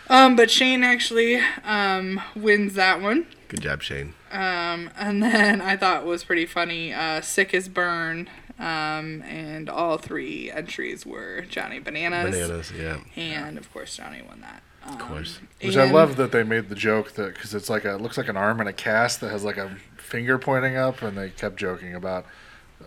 [0.08, 3.26] Um, but Shane actually um, wins that one.
[3.48, 4.14] Good job, Shane.
[4.32, 6.92] Um, and then I thought was pretty funny.
[6.94, 8.28] Uh, Sickest Burn.
[8.58, 12.34] Um, and all three entries were Johnny Bananas.
[12.34, 13.00] Bananas, yeah.
[13.14, 14.62] And of course, Johnny won that.
[14.82, 15.40] Um, Of course.
[15.60, 18.16] Which I love that they made the joke that because it's like a it looks
[18.16, 19.76] like an arm in a cast that has like a
[20.06, 22.24] finger pointing up, and they kept joking about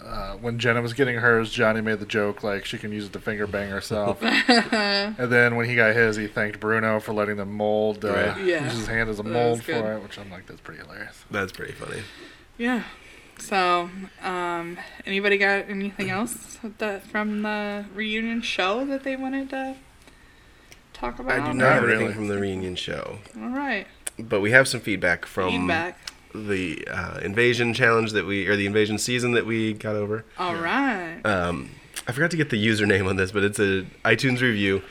[0.03, 1.51] uh, when Jenna was getting hers.
[1.51, 5.55] Johnny made the joke like she can use it to finger bang herself, and then
[5.55, 8.03] when he got his, he thanked Bruno for letting them mold.
[8.05, 8.45] Uh, Right.
[8.45, 8.63] Yeah.
[8.65, 11.23] use his hand as a mold for it, which I'm like that's pretty hilarious.
[11.31, 12.01] That's pretty funny.
[12.57, 12.83] Yeah.
[13.37, 13.89] So,
[14.21, 19.75] um, anybody got anything else that from the reunion show that they wanted to
[20.91, 21.31] talk about?
[21.31, 21.95] I do Not not have really.
[22.03, 23.87] anything from the reunion show, All right.
[24.17, 25.97] but we have some feedback from Feedback.
[26.33, 30.25] The uh, invasion challenge that we, or the invasion season that we got over.
[30.37, 31.21] All right.
[31.23, 31.71] Um,
[32.07, 34.81] I forgot to get the username on this, but it's a iTunes review,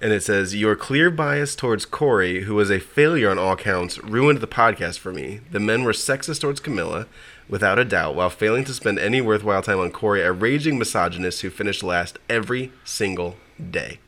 [0.00, 3.98] and it says your clear bias towards Corey, who was a failure on all counts,
[4.04, 5.40] ruined the podcast for me.
[5.50, 7.06] The men were sexist towards Camilla,
[7.48, 11.40] without a doubt, while failing to spend any worthwhile time on Corey, a raging misogynist
[11.42, 13.36] who finished last every single
[13.70, 13.98] day.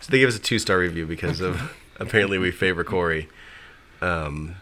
[0.00, 3.28] So they give us a two star review because of apparently we favor Corey.
[4.00, 4.56] Um,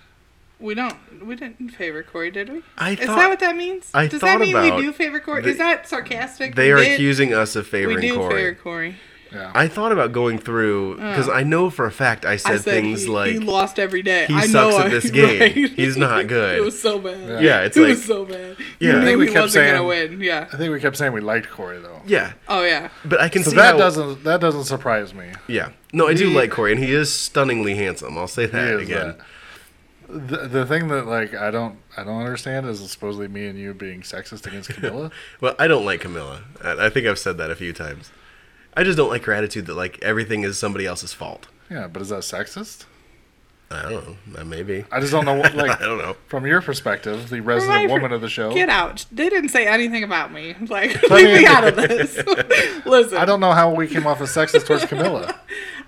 [0.61, 0.95] We don't.
[1.25, 2.63] We didn't favor Corey, did we?
[2.77, 3.91] I Is that what that means?
[3.95, 5.43] I Does thought that mean about we do favor Corey?
[5.43, 6.55] the- Is that sarcastic?
[6.55, 8.03] they We are did- accusing us of favoring Corey.
[8.03, 8.35] We do Corey.
[8.43, 8.97] favor Corey.
[9.33, 9.53] Yeah.
[9.55, 11.11] I thought about going through uh.
[11.11, 13.79] because I know for a fact I said, I said things he, like he lost
[13.79, 14.27] every day.
[14.27, 15.41] he I sucks know at I- this game.
[15.41, 15.53] right.
[15.55, 16.59] He's not good.
[16.59, 17.41] it was so bad.
[17.43, 18.57] Yeah, it's it like was so bad.
[18.81, 18.99] Yeah.
[19.01, 20.21] I think we he kept wasn't gonna saying- win.
[20.21, 20.49] Yeah.
[20.53, 22.03] I think we kept saying we liked Corey though.
[22.07, 22.89] yeah, Oh yeah.
[23.05, 25.31] but I can So see that how, doesn't that doesn't surprise me.
[25.47, 28.19] Yeah, no, I do He- like Corey, and he is stunningly handsome.
[28.19, 29.07] I'll say that again.
[29.17, 29.21] that.
[30.13, 33.73] The, the thing that like I don't I don't understand is supposedly me and you
[33.75, 35.11] being sexist against Camilla.
[35.41, 36.43] Well, I don't like Camilla.
[36.63, 38.11] I, I think I've said that a few times.
[38.77, 41.49] I just don't like her attitude that like everything is somebody else's fault.
[41.71, 42.85] yeah, but is that sexist?
[43.73, 44.45] I don't know.
[44.45, 44.85] Maybe.
[44.91, 45.37] I just don't know.
[45.37, 46.17] What, like I don't know.
[46.27, 48.53] from your perspective, the Right, resident for- woman of the show.
[48.53, 49.07] Get out.
[49.13, 50.57] They didn't say anything about me.
[50.69, 52.17] Like, I leave me out of this.
[52.85, 55.39] Listen, I don't know how we came off as sexist towards Camilla.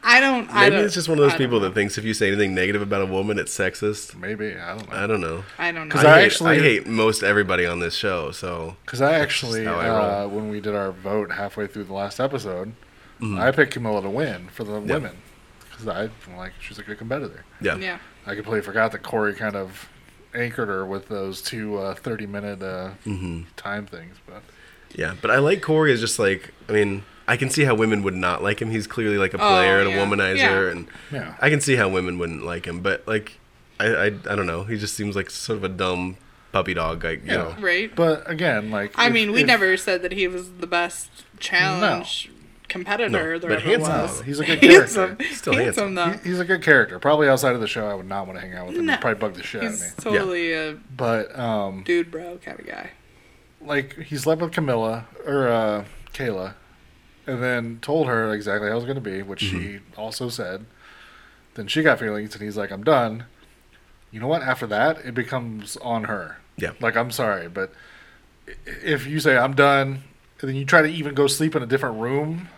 [0.05, 0.49] I don't.
[0.51, 1.67] I Maybe don't, it's just one of those I people know.
[1.69, 4.17] that thinks if you say anything negative about a woman, it's sexist.
[4.17, 4.97] Maybe I don't know.
[4.97, 5.45] I don't know.
[5.59, 5.95] I don't know.
[5.95, 8.33] 'Cause I, I hate, actually- I hate most everybody on this show.
[8.33, 9.88] So Because I actually, I
[10.25, 12.73] uh, when we did our vote halfway through the last episode,
[13.21, 13.38] Mm-hmm.
[13.38, 15.17] I picked Camilla to win for the women
[15.71, 17.45] because I like she's a good competitor.
[17.61, 17.99] yeah, yeah.
[18.27, 19.88] I completely forgot that Cory kind of
[20.35, 23.43] anchored her with those two uh, 30 minute uh, Mm-hmm.
[23.55, 24.43] time things, but
[24.97, 25.15] yeah.
[25.23, 27.05] But I like Cory as just like I mean.
[27.28, 28.70] I can see how women would not like him.
[28.70, 30.70] He's clearly like a player and a Oh, womanizer, Yeah.
[30.70, 31.35] and yeah.
[31.40, 32.80] I can see how women wouldn't like him.
[32.80, 33.38] But like,
[33.80, 34.64] I, I, I don't know.
[34.64, 36.16] He just seems like sort of a dumb
[36.52, 37.04] puppy dog.
[37.04, 37.37] Like you Yeah.
[37.37, 37.94] know, Right.
[37.94, 41.11] But again, like I if- mean, we if- never said that he was the best
[41.38, 42.30] challenge
[42.68, 44.22] competitor No, there but ever handsome, was.
[44.22, 45.16] He's a good handsome.
[45.16, 45.35] character.
[45.35, 46.11] Still handsome, though.
[46.12, 46.98] He- He's a good character.
[46.98, 48.87] Probably outside of the show, I would not want to hang out with him.
[48.87, 48.92] No.
[48.92, 49.87] He'd probably bug the shit out of me.
[49.87, 52.90] He's totally a But um, dude, bro, kind of guy.
[53.61, 56.54] like he slept with Camilla or uh, Kayla,
[57.26, 60.00] and then told her exactly how it was going to be, which she Mm-hmm.
[60.00, 60.66] also said.
[61.54, 63.24] Then she got feelings, and he's like, "I'm done."
[64.11, 64.42] You know what?
[64.42, 66.38] After that, it becomes on her.
[66.56, 66.72] Yeah.
[66.80, 67.72] Like I'm sorry, but
[68.66, 70.02] if you say I'm done,
[70.40, 72.48] and then you try to even go sleep in a different room,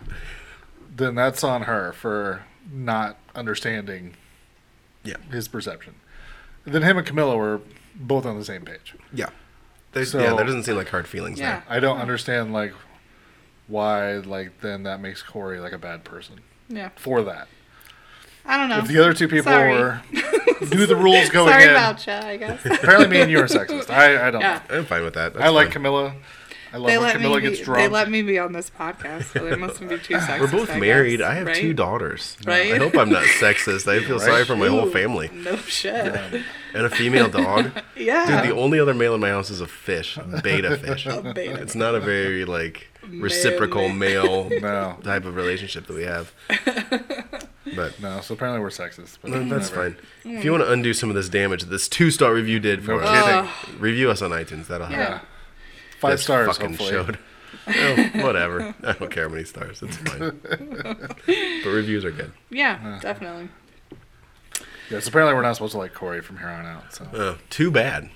[0.95, 4.15] then that's on her for not understanding
[5.03, 5.17] Yeah.
[5.31, 5.95] his perception.
[6.65, 7.61] And then him and Camilla were
[7.95, 8.95] both on the same page.
[9.13, 9.29] yeah.
[9.91, 11.61] There's, So- yeah, there doesn't seem like hard feelings Yeah.
[11.69, 12.73] I don't understand like
[13.67, 16.89] why like then that makes Cory like a bad person Yeah.
[16.95, 17.47] for that.
[18.45, 18.77] I don't know.
[18.79, 19.71] If the other two people Sorry.
[19.71, 20.01] were
[20.71, 22.63] knew the rules going Sorry in, about you, I guess.
[22.63, 23.89] apparently me and you are sexist.
[23.89, 24.41] I, I don't.
[24.41, 24.61] Yeah.
[24.67, 24.77] there.
[24.79, 25.33] I'm fine with that.
[25.33, 25.73] That's I like fine.
[25.73, 26.15] Camilla.
[26.75, 27.41] I love They when let Camilla me.
[27.49, 30.39] Be, gets they let me be on this podcast, so they mustn't be too sexist.
[30.41, 31.19] We're both I married.
[31.19, 31.55] guess, I have right?
[31.55, 32.35] two daughters.
[32.45, 32.73] Right?
[32.73, 33.87] I hope I'm not sexist.
[33.87, 35.95] I feel sorry for my whole family No shit.
[36.73, 37.71] and a female dog.
[37.95, 38.41] Yeah.
[38.41, 41.05] Dude, the only other male in my house is a fish, a betta fish.
[41.05, 41.61] A betta.
[41.61, 46.33] It's not a very like reciprocal male no, type of relationship that we have.
[47.73, 48.19] But no.
[48.19, 49.19] So apparently we're sexist.
[49.21, 49.95] But no, that's whatever.
[50.23, 50.33] fine.
[50.37, 50.59] If you mm.
[50.59, 52.99] want to undo some of this damage that this two star review did for No
[52.99, 53.79] us, kidding.
[53.79, 54.67] review us on iTunes.
[54.67, 55.21] That'll help.
[56.05, 56.09] Yeah.
[56.09, 56.47] Five This stars.
[56.57, 56.89] fucking Hopefully.
[56.91, 57.19] showed.
[57.67, 58.75] Oh, whatever.
[58.83, 59.81] I don't care how many stars.
[59.81, 60.39] It's fine.
[61.23, 62.31] but reviews are good.
[62.49, 63.49] Yeah, definitely.
[64.91, 65.07] Yes.
[65.07, 66.93] Apparently we're not supposed to like Cory from here on out.
[66.93, 68.09] So Oh, too bad.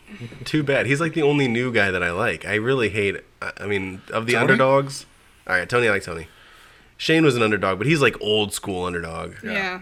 [0.45, 0.86] Too bad.
[0.86, 2.45] He's like the only new guy that I like.
[2.45, 3.17] I really hate.
[3.41, 4.41] I I mean, of the Tony?
[4.43, 5.08] underdogs.
[5.47, 5.88] All right, Tony.
[5.88, 6.28] I like Tony.
[6.97, 9.34] Shane was an underdog, but he's like old school underdog.
[9.43, 9.82] Yeah.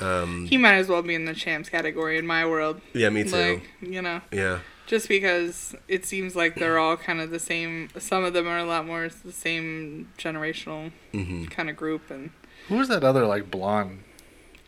[0.00, 2.80] Um, He might as well be in the champs category in my world.
[2.92, 3.36] yeah, me too.
[3.54, 4.58] Like, you know, yeah.
[4.90, 7.88] Just because it seems like they're all kind of the same.
[7.96, 12.30] Some of them are a lot more the same generational hmm kind of group, and
[12.68, 14.02] who was that other like blonde,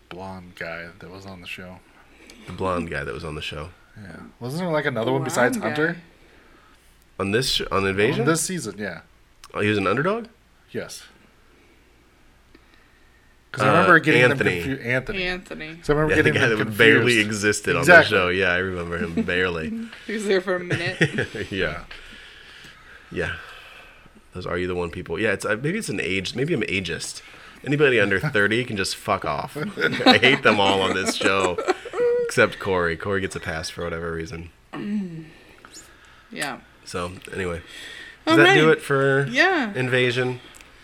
[0.09, 1.81] blonde guy that was on the show?
[2.47, 4.21] The blonde guy that was on the show Yeah.
[4.39, 5.97] Wasn't there like another one besides Blonde Hunter?
[7.19, 8.25] on this sh- on Invasion.
[8.25, 9.01] This season, yeah.
[9.55, 10.27] oh, he was an underdog.
[10.71, 11.03] Yes.
[13.53, 14.51] Because I remember getting Anthony.
[14.55, 14.83] them confused.
[14.89, 15.23] Anthony.
[15.25, 15.75] Anthony.
[15.77, 16.79] 'Cause I remember Yeah, the guy them that confused.
[16.79, 18.29] barely existed on the show.
[18.29, 19.73] Yeah, I remember him barely.
[20.07, 21.29] He was there for a minute.
[21.53, 21.85] yeah.
[23.11, 23.35] Yeah.
[24.33, 25.19] Those are you the one people?
[25.21, 26.35] Yeah, it's uh, maybe it's an age.
[26.35, 27.21] Maybe I'm ageist.
[27.67, 29.57] Anybody under thirty can just fuck off.
[30.07, 31.59] I hate them all on this show,
[32.25, 32.97] except Cory.
[32.97, 34.49] Cory gets a pass for whatever reason.
[36.31, 36.61] yeah.
[36.87, 37.61] So anyway,
[38.27, 39.73] does that do it for Yeah.
[39.75, 40.41] Invasion?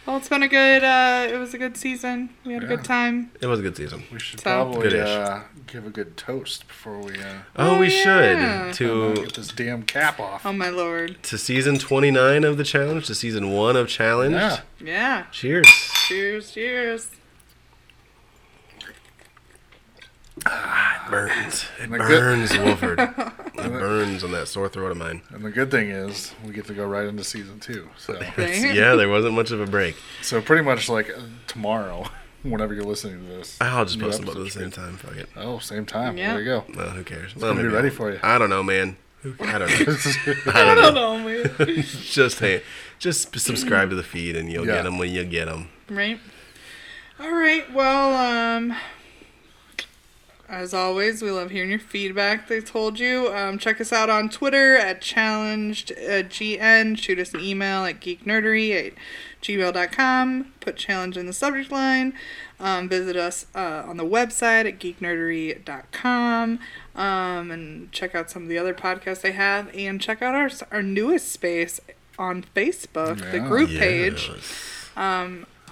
[0.09, 0.83] Well, it's been a good.
[0.85, 2.31] uh It was a good season.
[2.47, 3.31] We had a good time.
[3.42, 4.05] It was a good season.
[4.11, 5.07] We should So- probably Good-ish.
[5.07, 8.71] uh, give a good toast before we uh, Oh, Oh, we yeah.
[8.73, 10.47] should to get this damn cap off.
[10.47, 11.23] Oh my lord.
[11.25, 14.32] to season twenty nine of the challenge, to season one of challenge.
[14.32, 14.61] yeah.
[14.80, 15.24] Yeah.
[15.30, 15.66] Cheers.
[16.09, 16.53] Cheers.
[16.53, 17.09] Cheers.
[21.11, 21.64] Burns.
[21.78, 23.01] It And the good- burns, Wolford.
[23.59, 25.20] It burns on that sore throat of mine.
[25.30, 27.89] And the good thing is we get to go right into season two.
[27.99, 28.55] So, Right?
[28.72, 29.97] Yeah, there wasn't much of a break.
[30.22, 32.07] so pretty much like uh, tomorrow,
[32.45, 33.59] whenever you're listening to this.
[33.61, 34.97] I'll just new post them up at the episode's same time.
[34.97, 35.28] Fuck it.
[35.36, 36.16] Oh, same time.
[36.16, 36.34] Yeah.
[36.34, 36.64] There you go.
[36.76, 37.34] Well, who cares?
[37.34, 38.20] gonna be maybe ready I'll- for you.
[38.22, 38.97] I don't know, man.
[39.22, 39.97] Who- I don't know.
[40.47, 41.16] I I don't don't know.
[41.18, 41.24] know,
[41.66, 41.82] man.
[41.82, 42.62] just hey,
[43.01, 44.74] just subscribe to the feed and you'll Yeah.
[44.74, 45.68] get them when you get them.
[45.91, 46.20] right?
[47.18, 47.70] All right.
[47.72, 48.76] Well, um,
[50.49, 52.49] as always, we love hearing your feedback.
[52.49, 53.32] They told you.
[53.34, 56.96] Um, check us out on Twitter at challenged uh.
[56.99, 58.92] Shoot us an email at geeknerdery at
[59.42, 60.53] gmail.com.
[60.61, 62.14] Put challenge in the subject line.
[62.61, 66.59] Um, visit us uh, on the website at geeknerdery.com
[66.96, 69.70] um, and check out some of the other podcasts they have.
[69.76, 71.80] And check out our our newest space
[72.18, 73.46] on Facebook, the Yeah.
[73.49, 74.30] group page.
[74.34, 74.90] Yes.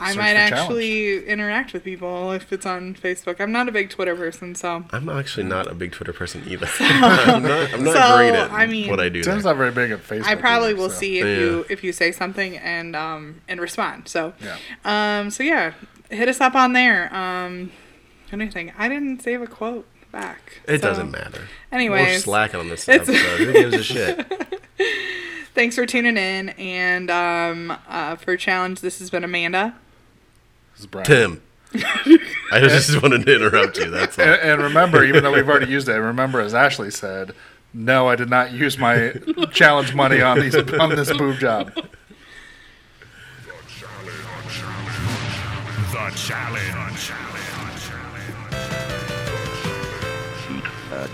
[0.00, 3.40] I might for actually interact with people if it's on Facebook.
[3.40, 6.68] I'm not a big Twitter person, so I'm actually not a big Twitter person either.
[6.80, 9.22] I'm not, I'm not So, great at I mean- what I do.
[9.22, 9.52] Tim's there.
[9.54, 10.24] not very big at Facebook.
[10.26, 10.96] I probably either, will so.
[11.00, 11.34] see if Yeah.
[11.44, 14.08] you if you say something and um and respond.
[14.08, 14.56] So Yeah.
[14.84, 15.72] um so yeah,
[16.10, 17.12] hit us up on there.
[17.14, 17.72] Um
[18.32, 18.72] anything.
[18.76, 20.60] I didn't save a quote back.
[20.68, 21.42] It so- doesn't matter.
[21.72, 23.38] Anyway, we're slacking on this It's- episode.
[23.46, 24.62] Who gives a shit?
[25.54, 29.74] thanks for tuning in and um uh for challenge this has been Amanda.
[30.76, 31.06] This is Brian.
[31.06, 31.42] Tim.
[32.52, 33.88] I just wanted to interrupt you.
[33.90, 34.26] That's all.
[34.26, 37.34] And, and remember, even though we've already used it, remember as Ashley said,
[37.72, 39.14] no, I did not use my
[39.52, 41.72] challenge money on these on this boob job.
[45.96, 46.62] The challenge.
[46.62, 47.36] The challenge.
[50.92, 51.06] Uh,